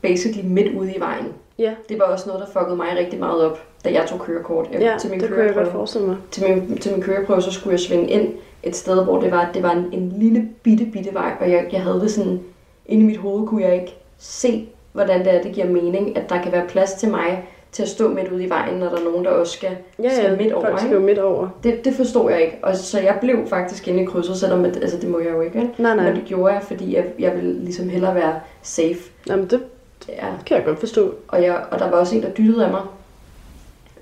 [0.02, 1.26] basically midt ude i vejen.
[1.60, 4.68] Ja, Det var også noget, der fuckede mig rigtig meget op, da jeg tog kørekort.
[4.74, 5.72] Jeg, ja til min det kunne jeg godt køreprøve.
[5.72, 6.18] forestille mig.
[6.32, 8.34] til min, til min køreprøve, så skulle jeg svinge ind
[8.64, 11.66] et sted, hvor det var, det var en, en lille bitte, bitte vej, og jeg,
[11.72, 12.40] jeg havde det sådan,
[12.86, 16.30] inde i mit hoved kunne jeg ikke se, hvordan det er, det giver mening, at
[16.30, 18.98] der kan være plads til mig til at stå midt ude i vejen, når der
[18.98, 19.70] er nogen, der også skal,
[20.04, 20.66] Ja, skal ja, midt over.
[20.66, 21.48] folk skal jo midt over.
[21.64, 24.78] Det, det forstod jeg ikke, og så jeg blev faktisk inde i krydset, selvom at,
[24.78, 25.70] altså, det må jeg jo ikke?
[25.78, 26.06] Nej, nej.
[26.06, 29.00] men det gjorde jeg, fordi jeg, jeg ville ligesom hellere være safe.
[29.28, 29.62] Jamen, det
[30.10, 30.26] Ja.
[30.46, 31.14] kan jeg godt forstå.
[31.28, 32.82] Og, jeg, og der var også en, der dyttede af mig.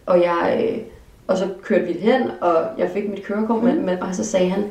[0.05, 0.77] Og, jeg, øh,
[1.27, 4.49] og så kørte vi hen, og jeg fik mit kørekort, men, men, og så sagde
[4.49, 4.63] han,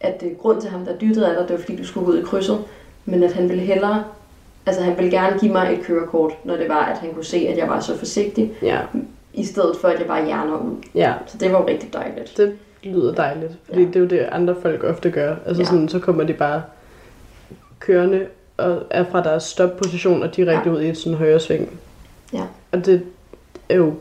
[0.00, 2.12] at øh, grund til ham, der dyttede af dig, det var fordi, du skulle gå
[2.12, 2.58] ud i krydset,
[3.04, 4.04] men at han ville hellere,
[4.66, 7.36] altså han ville gerne give mig et kørekort, når det var, at han kunne se,
[7.50, 8.78] at jeg var så forsigtig, Ja,
[9.34, 10.74] i stedet for, at jeg bare hjerner ud.
[10.94, 11.12] ja.
[11.26, 12.36] Så det var jo rigtig dejligt.
[12.36, 12.52] Det
[12.82, 13.86] lyder dejligt, fordi Ja.
[13.86, 15.36] det er jo det, andre folk ofte gør.
[15.46, 15.66] Altså Ja.
[15.66, 16.62] sådan, så kommer de bare
[17.78, 18.26] kørende
[18.56, 20.76] og er fra deres stopposition og direkte Ja.
[20.76, 21.80] ud i et sådan højre sving.
[22.32, 22.42] Ja.
[22.72, 23.02] Og det
[23.68, 23.92] er jo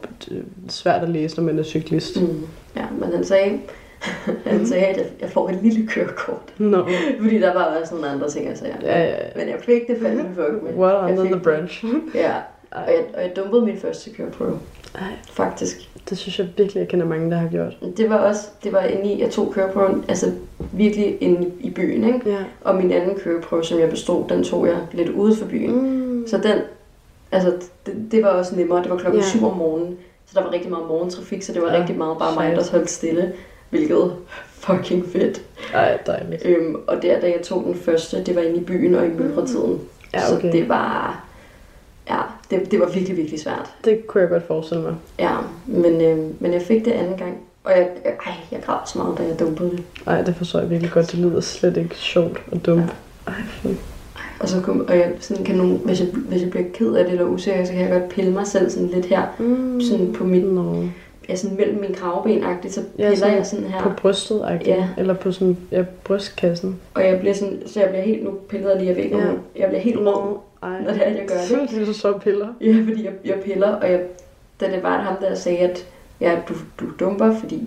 [0.70, 2.22] svært at læse, når man er cyklist.
[2.22, 2.42] Mm.
[2.76, 3.60] Ja, men han sagde,
[4.66, 6.54] sagde, at jeg- jeg får et lille kørekort.
[6.58, 6.88] Nå,
[7.22, 8.74] Fordi der var også nogle andre ting, jeg sagde.
[8.84, 9.16] ja, ja.
[9.36, 10.88] Men jeg fik det fandme fuck med.
[10.88, 11.88] Jeg under the bridge.
[12.24, 12.32] Ja,
[12.72, 14.60] og jeg, og jeg dumpede min første køreprøve.
[14.96, 15.02] Ej.
[15.32, 15.90] Faktisk.
[16.10, 17.78] det synes jeg virkelig, jeg kender mange, der har gjort.
[17.98, 20.32] Det var også, det var inde i, jeg tog køreprøven, altså
[20.72, 22.30] virkelig inde i byen, ikke?
[22.30, 22.38] Ja.
[22.62, 25.72] Og min anden køreprøve, som jeg bestod, den tog jeg lidt ude for byen.
[25.82, 26.28] Mm.
[26.28, 26.58] Så den,
[27.32, 27.52] altså
[27.86, 28.84] det, det var også nemmere.
[28.84, 29.28] Det var klokken Ja.
[29.28, 32.18] 7 om morgenen, så der var rigtig meget morgentrafik, så det var Ja, rigtig meget
[32.18, 33.34] bare mig, der holdt stille,
[33.74, 34.12] hvilket
[34.54, 35.42] fucking fedt.
[35.74, 36.46] Ej, dejligt.
[36.46, 39.10] Øhm, og der, da jeg tog den første, det var inde i byen og i
[39.10, 39.80] myldretiden.
[40.14, 40.52] Ja, Så okay.
[40.52, 41.24] det var,
[42.10, 42.18] ja,
[42.52, 43.70] det, det var virkelig, virkelig svært.
[43.86, 44.96] Det kunne jeg godt forestille mig.
[45.20, 47.38] Ja, men, øh, men jeg fik det anden gang.
[47.64, 49.84] Og jeg, jeg, ej, jeg græd så meget, da jeg dumpede det.
[50.08, 51.12] Ej, det forstår jeg virkelig godt.
[51.12, 52.96] Det lyder slet ikke sjovt og dumt.
[53.28, 53.68] Ej, fy.
[54.40, 57.04] Og, så kom, og jeg, sådan kan nogle, hvis, jeg, hvis jeg bliver ked af
[57.04, 59.22] det eller usikker, så kan jeg godt pille mig selv sådan lidt her.
[59.40, 59.82] Mm.
[59.82, 60.84] Sådan på mit, Nå.
[61.34, 63.82] Ja, sådan mellem min kravben så Ja, piller sådan jeg sådan her.
[63.82, 64.76] På brystet, ja.
[64.76, 64.88] Ja.
[64.98, 66.80] eller på sådan, ja, brystkassen.
[66.94, 69.24] Og jeg bliver sådan, så jeg bliver helt, nu piller lige, jeg ved ikke, Ja.
[69.56, 70.82] jeg bliver helt rød, ej.
[70.82, 71.70] når det er, jeg gør det.
[71.80, 72.48] Det er så piller.
[72.62, 74.02] Ja, fordi jeg, jeg piller, og jeg,
[74.62, 75.86] da det var ham, der sagde, at
[76.22, 77.64] ja, du, du dumper, fordi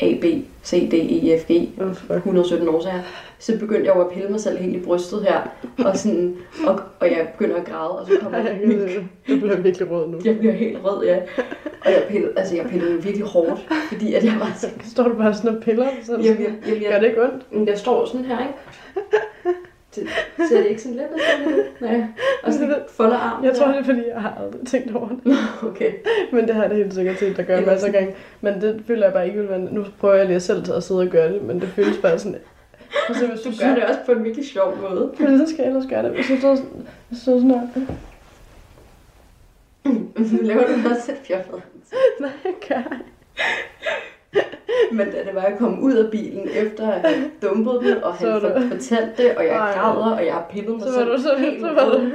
[0.00, 0.24] A, B,
[0.64, 2.16] C, D, E, F, G, Oh, fuck.
[2.16, 3.00] 117 årsager,
[3.38, 5.40] så begyndte jeg jo at pille mig selv helt i brystet her,
[5.86, 6.36] og, sådan,
[6.66, 8.80] og, og jeg begynder at græde, og så kommer jeg, min,
[9.28, 10.20] jeg bliver virkelig rød nu.
[10.24, 11.16] jeg bliver helt rød, ja.
[11.84, 14.66] Og jeg pillede, altså jeg pillede virkelig hårdt, fordi at jeg var så...
[14.84, 15.86] Står du bare sådan og piller?
[16.02, 17.52] Så Jamen, jeg, jamen, Gør jeg, det ikke ondt?
[17.52, 18.54] men jeg står sådan her, ikke?
[20.02, 21.08] Det, ser det ikke sådan lidt
[21.46, 21.64] ud?
[21.80, 22.04] Nej.
[22.42, 25.36] Og sådan folder armen Jeg tror, det er fordi, jeg har aldrig tænkt over det.
[25.70, 25.92] Okay.
[26.32, 28.14] Men det har jeg da helt sikkert set, der gør Eller masser af gange.
[28.40, 29.58] Men det føler jeg bare ikke vil være...
[29.58, 32.38] Nu prøver jeg lige selv at sidde og gøre det, men det føles bare sådan...
[33.08, 35.12] Altså, hvis Du du gør det også på en virkelig sjov måde.
[35.18, 36.10] Hvordan skal jeg ellers gøre det?
[36.10, 37.66] Hvis du står sådan, du står sådan her.
[40.46, 41.62] Laver du også et fjollet?
[42.20, 42.96] Nej, jeg gør
[44.98, 48.02] Men da det var, at jeg kom ud af bilen efter at have dumpet den,
[48.04, 50.80] og Så han var for- fortalte det, og jeg græder, og jeg har pillet mig
[50.82, 52.10] Så var selv du så, helt så var du.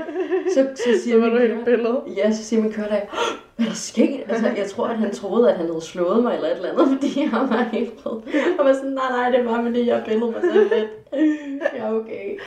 [0.54, 2.00] Så, så siger så var du helt billedet.
[2.18, 3.10] Ja, så siger min kører dag,
[3.56, 4.20] hvad er der sket?
[4.30, 6.88] Altså, jeg tror, at han troede, at han havde slået mig eller et eller andet,
[6.94, 8.22] fordi jeg var helt rød.
[8.60, 10.90] Og var sådan, nej, nej, det var med det, jeg billede mig selv lidt.
[11.78, 12.38] Ja, okay.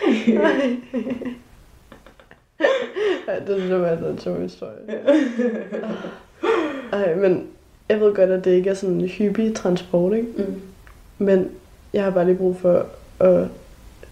[3.29, 4.73] Ja, det synes jeg var altså en sjov historie.
[6.93, 7.47] Ej, men
[7.89, 10.29] jeg ved godt, at det ikke er sådan en hyppig transport, ikke?
[10.39, 10.63] Mm.
[11.19, 11.51] Men
[11.93, 12.87] jeg har bare lige brug for
[13.21, 13.49] at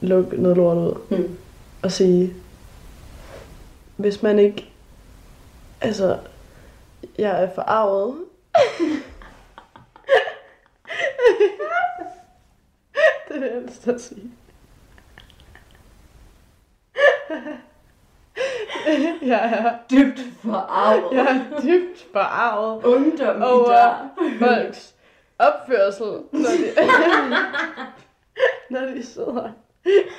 [0.01, 1.37] lukke noget lort ud Mm.
[1.83, 2.35] og sige,
[3.97, 4.71] hvis man ikke,
[5.81, 6.19] altså,
[7.19, 8.15] jeg er forarvet.
[13.29, 14.31] det er det, jeg har lyst til at sige.
[19.23, 21.17] jeg er, Dybt forarvet.
[21.17, 24.09] jeg er dybt forarvet Ungdom over
[24.39, 24.95] folks
[25.39, 26.75] opførsel, når de,
[28.81, 29.51] når de sidder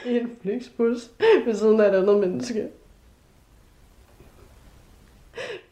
[0.06, 1.10] i en flixbus
[1.46, 2.68] ved siden af et andet menneske.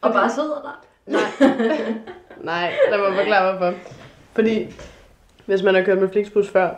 [0.00, 0.84] Og bare sidder der.
[1.06, 1.20] Nej.
[2.52, 3.78] Nej, lad mig forklare hvorfor.
[4.32, 4.74] Fordi
[5.46, 6.74] hvis man har kørt med Flixbus før,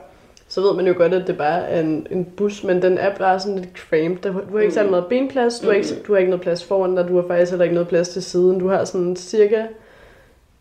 [0.54, 3.14] så ved man jo godt, at det bare er en, en bus, men den er
[3.14, 4.32] bare sådan lidt cramped.
[4.32, 6.96] Du har ikke særlig meget benplads, du har, ikke, du har ikke noget plads foran
[6.96, 8.58] dig, du har faktisk heller ikke noget plads til siden.
[8.60, 9.66] Du har sådan cirka,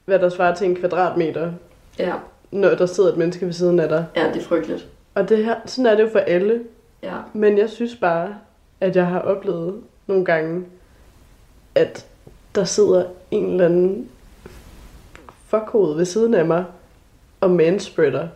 [0.06, 1.52] hvad der svarer til en kvadratmeter,
[2.00, 2.14] Ja.
[2.52, 4.06] når der sidder et menneske ved siden af dig.
[4.16, 4.88] ja, det er frygteligt.
[5.16, 6.62] Og det her, sådan er det jo for alle.
[7.04, 7.16] Ja.
[7.34, 8.36] Men jeg synes bare,
[8.82, 10.66] at jeg har oplevet nogle gange,
[11.76, 12.06] at
[12.56, 14.10] der sidder en eller anden
[15.48, 16.66] fuckhoved ved siden af mig
[17.42, 18.28] og manspreader.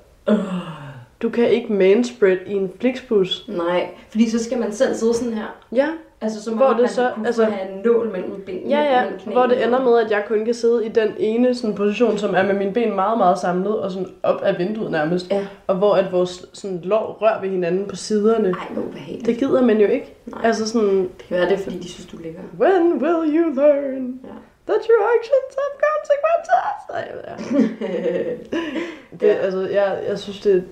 [1.21, 3.45] Du kan ikke manspread i en flixbus.
[3.47, 5.55] Nej, fordi så skal man selv sidde sådan her.
[5.75, 5.87] Ja,
[6.21, 8.69] Altså, som Hvor om, det man så- kunne altså- have en nål mellem benene.
[8.69, 9.03] ja, ja.
[9.03, 9.31] mellem.
[9.31, 12.35] Hvor det ender med, at jeg kun kan sidde i den ene sådan, position, som
[12.35, 15.31] er med mine ben meget, meget samlet og sådan op af vinduet nærmest.
[15.31, 15.45] Ja.
[15.67, 18.47] Og hvor at vores sådan, lår rører ved hinanden på siderne.
[18.49, 19.25] Ej, hvor ubehageligt.
[19.25, 20.13] Det gider man jo ikke.
[20.25, 20.41] Nej.
[20.43, 22.39] Altså sådan, Det være, det er, fordi de synes, du ligger.
[22.59, 24.29] When will you learn Ja.
[24.73, 26.81] that your actions have consequences?
[26.93, 27.35] Ej, ja.
[29.21, 30.63] det, altså, jeg, jeg synes, det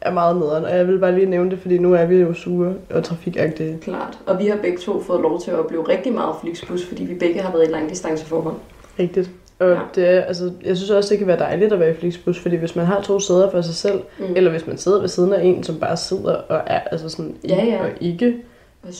[0.00, 2.32] er meget nederen, og jeg vil bare lige nævne det, fordi nu er vi jo
[2.34, 3.78] sure og trafikagtige.
[3.82, 4.18] Klart.
[4.26, 7.14] Og vi har begge to fået lov til at opleve rigtig meget Flixbus, fordi vi
[7.14, 8.54] begge har været i langdistanceforhold.
[8.98, 9.30] Rigtigt.
[9.58, 9.78] Og Ja.
[9.94, 12.56] det er, altså, jeg synes også, det kan være dejligt at være i Flixbus, fordi
[12.56, 14.24] hvis man har to sæder for sig selv, Mm.
[14.36, 17.34] eller hvis man sidder ved siden af en, som bare sidder og er altså sådan,
[17.48, 17.80] Ja, ja.
[17.82, 18.34] og ikke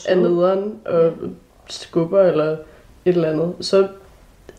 [0.08, 1.12] er nederen og
[1.68, 2.58] skubber eller et
[3.04, 3.86] eller andet, så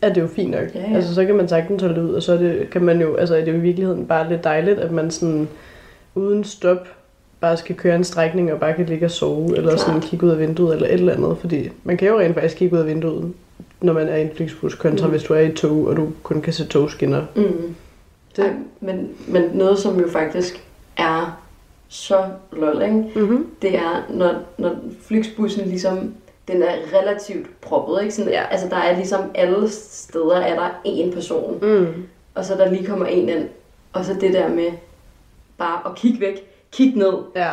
[0.02, 0.74] er det jo fint nok.
[0.74, 0.96] Ja, ja.
[0.96, 3.14] Altså, så kan man sagtens holde det ud, og så er det, kan man jo,
[3.16, 5.48] altså, er det jo i virkeligheden bare lidt dejligt, at man sådan
[6.14, 6.88] uden stop
[7.40, 9.80] bare skal køre en strækning og bare kan ligge og sove, eller Klart.
[9.80, 12.56] sådan kigge ud af vinduet, eller et eller andet, fordi man kan jo rent faktisk
[12.56, 13.32] kigge ud af vinduet,
[13.80, 15.10] når man er i en Flixbus, kontra Mm.
[15.10, 17.22] hvis du er i et tog, og du kun kan se togskinner.
[17.36, 17.74] Mm.
[18.36, 18.44] Det...
[18.44, 20.64] Ej, men, men noget, som jo faktisk
[20.96, 21.40] er
[21.88, 22.18] så
[22.52, 22.94] lol, ikke?
[23.14, 23.46] Mm-hmm.
[23.62, 26.14] det er, når, når Flixbussen ligesom,
[26.48, 28.14] den er relativt proppet, ikke?
[28.14, 28.42] Sådan, Ja.
[28.50, 31.86] Altså, der er ligesom alle steder, er der én person, Mm.
[32.34, 33.48] og så der lige kommer en ind,
[33.92, 34.66] og så det der med
[35.60, 37.12] bare at kigge væk, kigge ned.
[37.36, 37.50] Ja,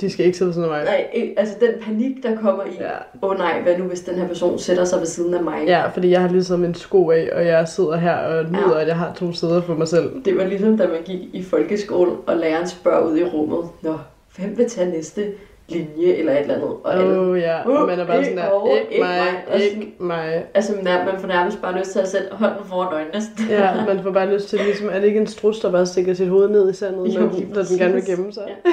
[0.00, 0.84] de skal ikke sidde sådan mig.
[0.84, 2.90] Nej, øh, altså den panik, der kommer i, åh Ja.
[3.22, 5.64] oh, nej, hvad nu hvis den her person sætter sig ved siden af mig?
[5.66, 8.80] Ja, fordi jeg har ligesom en sko af, og jeg sidder her og nyder, Ja.
[8.80, 10.10] at jeg har to sæder for mig selv.
[10.24, 13.98] Det var ligesom, da man gik i folkeskole, og læreren spørger ud i rummet, Nå,
[14.36, 15.26] hvem vil tage næste
[15.68, 18.48] linje, eller et eller andet, og alle oh, ja, Uh, man er bare sådan der,
[18.48, 20.44] over, ikke mig, ikke mig.
[20.54, 23.22] Altså, man, man får nærmest bare lyst til at sætte hånden foran øjnene.
[23.50, 26.14] Ja, man får bare lyst til ligesom, er det ikke en strus, der bare stikker
[26.14, 28.42] sit hoved ned i sandet, Jo, når, den- når den gerne vil gemme sig?
[28.66, 28.70] Ja.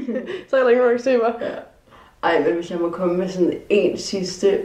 [0.50, 1.32] Så er der ingen, der kan se mig.
[1.40, 1.46] Ja.
[2.28, 4.58] Ej, men hvis jeg må komme med sådan en sidste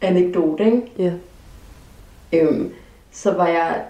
[0.00, 0.82] anekdote, ikke?
[0.98, 1.12] Ja.
[2.32, 2.72] Øhm,
[3.12, 3.82] så var jeg,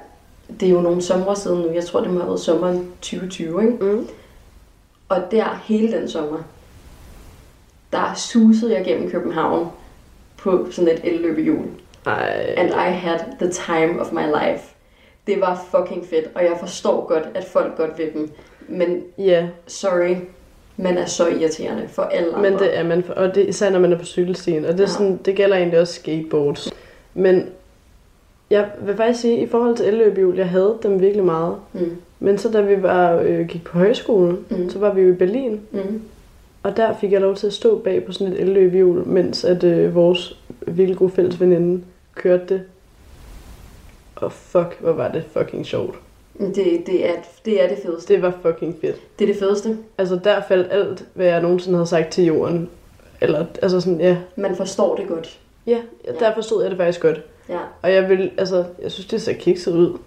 [0.61, 3.62] det er jo nogle sommer siden nu, jeg tror det må have været sommeren 2020,
[3.62, 3.85] ikke?
[3.85, 4.07] Mm.
[5.09, 6.39] Og der hele den sommer,
[7.93, 9.68] der susede jeg gennem København
[10.38, 11.64] på sådan et elløbehjul.
[12.07, 12.55] Ej.
[12.57, 14.64] And I had the time of my life.
[15.26, 18.30] Det var fucking fedt, og jeg forstår godt, at folk godt vil dem.
[18.68, 20.16] Men Ja, sorry,
[20.76, 22.51] man er så irriterende for alle andre.
[22.51, 24.84] men det er man, og det især når man er på cykelstien, og det, er
[24.84, 24.88] Ja.
[24.88, 26.72] sådan, det gælder egentlig også skateboards.
[27.14, 27.47] Men
[28.51, 31.57] jeg vil faktisk sige, i forhold til elløbehjul, jeg havde dem virkelig meget.
[31.72, 34.70] Mm, Men så da vi var, øh, gik på højskole, Mm.
[34.70, 36.03] så var vi jo i Berlin, mm.
[36.63, 39.65] Og der fik jeg lov til at stå bag på sådan et elløbehjul, mens at
[39.65, 41.85] øh, vores virkelig gode fælles veninde
[42.15, 42.63] kørte det.
[44.17, 45.99] Og fuck, hvor var det fucking sjovt.
[46.39, 48.15] Det, det, er, det er det fedeste.
[48.15, 48.97] Det var fucking fedt.
[49.19, 49.79] Det er det fedeste.
[49.99, 52.71] Altså der faldt alt, hvad jeg nogensinde havde sagt til jorden.
[53.21, 54.17] Eller, altså sådan, ja.
[54.37, 55.41] Man forstår det godt.
[55.67, 55.79] Ja,
[56.19, 57.21] der forstod jeg det faktisk godt.
[57.49, 57.59] Ja.
[57.83, 59.99] Og jeg vil, altså, jeg synes, det ser kikset ud.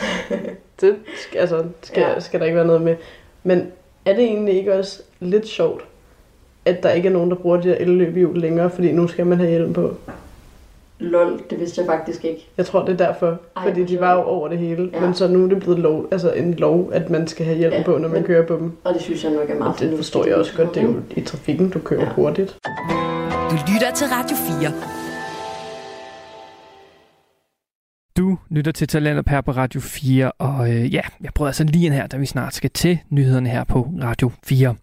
[0.80, 2.10] det skal, altså, skal, Ja.
[2.10, 2.20] ja.
[2.20, 2.96] skal der ikke være noget med.
[3.42, 3.72] Men
[4.04, 5.84] er det egentlig ikke også lidt sjovt,
[6.64, 9.38] at der ikke er nogen, der bruger de her elløbehjul længere, fordi nu skal man
[9.38, 9.94] have hjelm på?
[10.98, 12.48] Lol, det vidste jeg faktisk ikke.
[12.56, 14.90] Jeg tror, det er derfor, Ej, fordi de var jo over det hele.
[14.92, 15.00] Ja.
[15.00, 17.74] Men så nu er det blevet lov, altså en lov, at man skal have hjelm
[17.74, 18.72] Ja, på, når man men- kører på dem.
[18.84, 20.74] Og det synes jeg nok er meget Og det forstår jeg også godt.
[20.74, 22.08] Det er jo i trafikken, du kører ja.
[22.12, 22.58] hurtigt.
[23.50, 25.01] Du lytter til Radio 4.
[28.16, 31.86] Du lytter til Talentet her på Radio 4, og øh, ja, jeg prøver altså lige
[31.86, 34.74] en her, da vi snart skal til nyhederne her på Radio 4.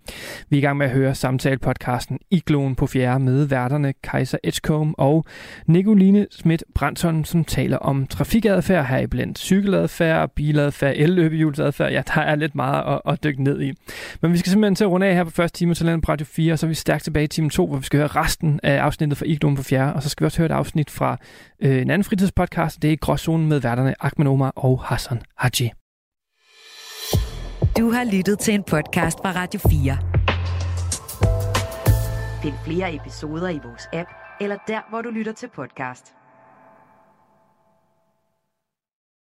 [0.50, 5.00] Vi er i gang med at høre samtale-podcasten Igloen på 4 med værterne Kaiser Edgecombe
[5.00, 5.26] og
[5.66, 11.92] Nicoline Schmidt Branson, som taler om trafikadfærd her i blandt cykeladfærd, biladfærd, elløbehjulsadfærd.
[11.92, 13.74] Ja, der er lidt meget at, at dykke ned i.
[14.22, 16.26] Men vi skal simpelthen til at runde af her på første time Talentet på Radio
[16.26, 18.60] 4, og så er vi stærkt tilbage i time 2, hvor vi skal høre resten
[18.64, 21.18] af afsnittet fra Igloen på 4, og så skal vi også høre et afsnit fra
[21.60, 25.72] øh, en anden fritidspodcast, det er Gråzonen med værterne Ahmed Omar og Hassan Haji.
[27.78, 29.98] Du har lyttet til en podcast fra Radio 4.
[32.42, 34.10] Find flere episoder i vores app,
[34.42, 36.19] eller der, hvor du lytter til podcast.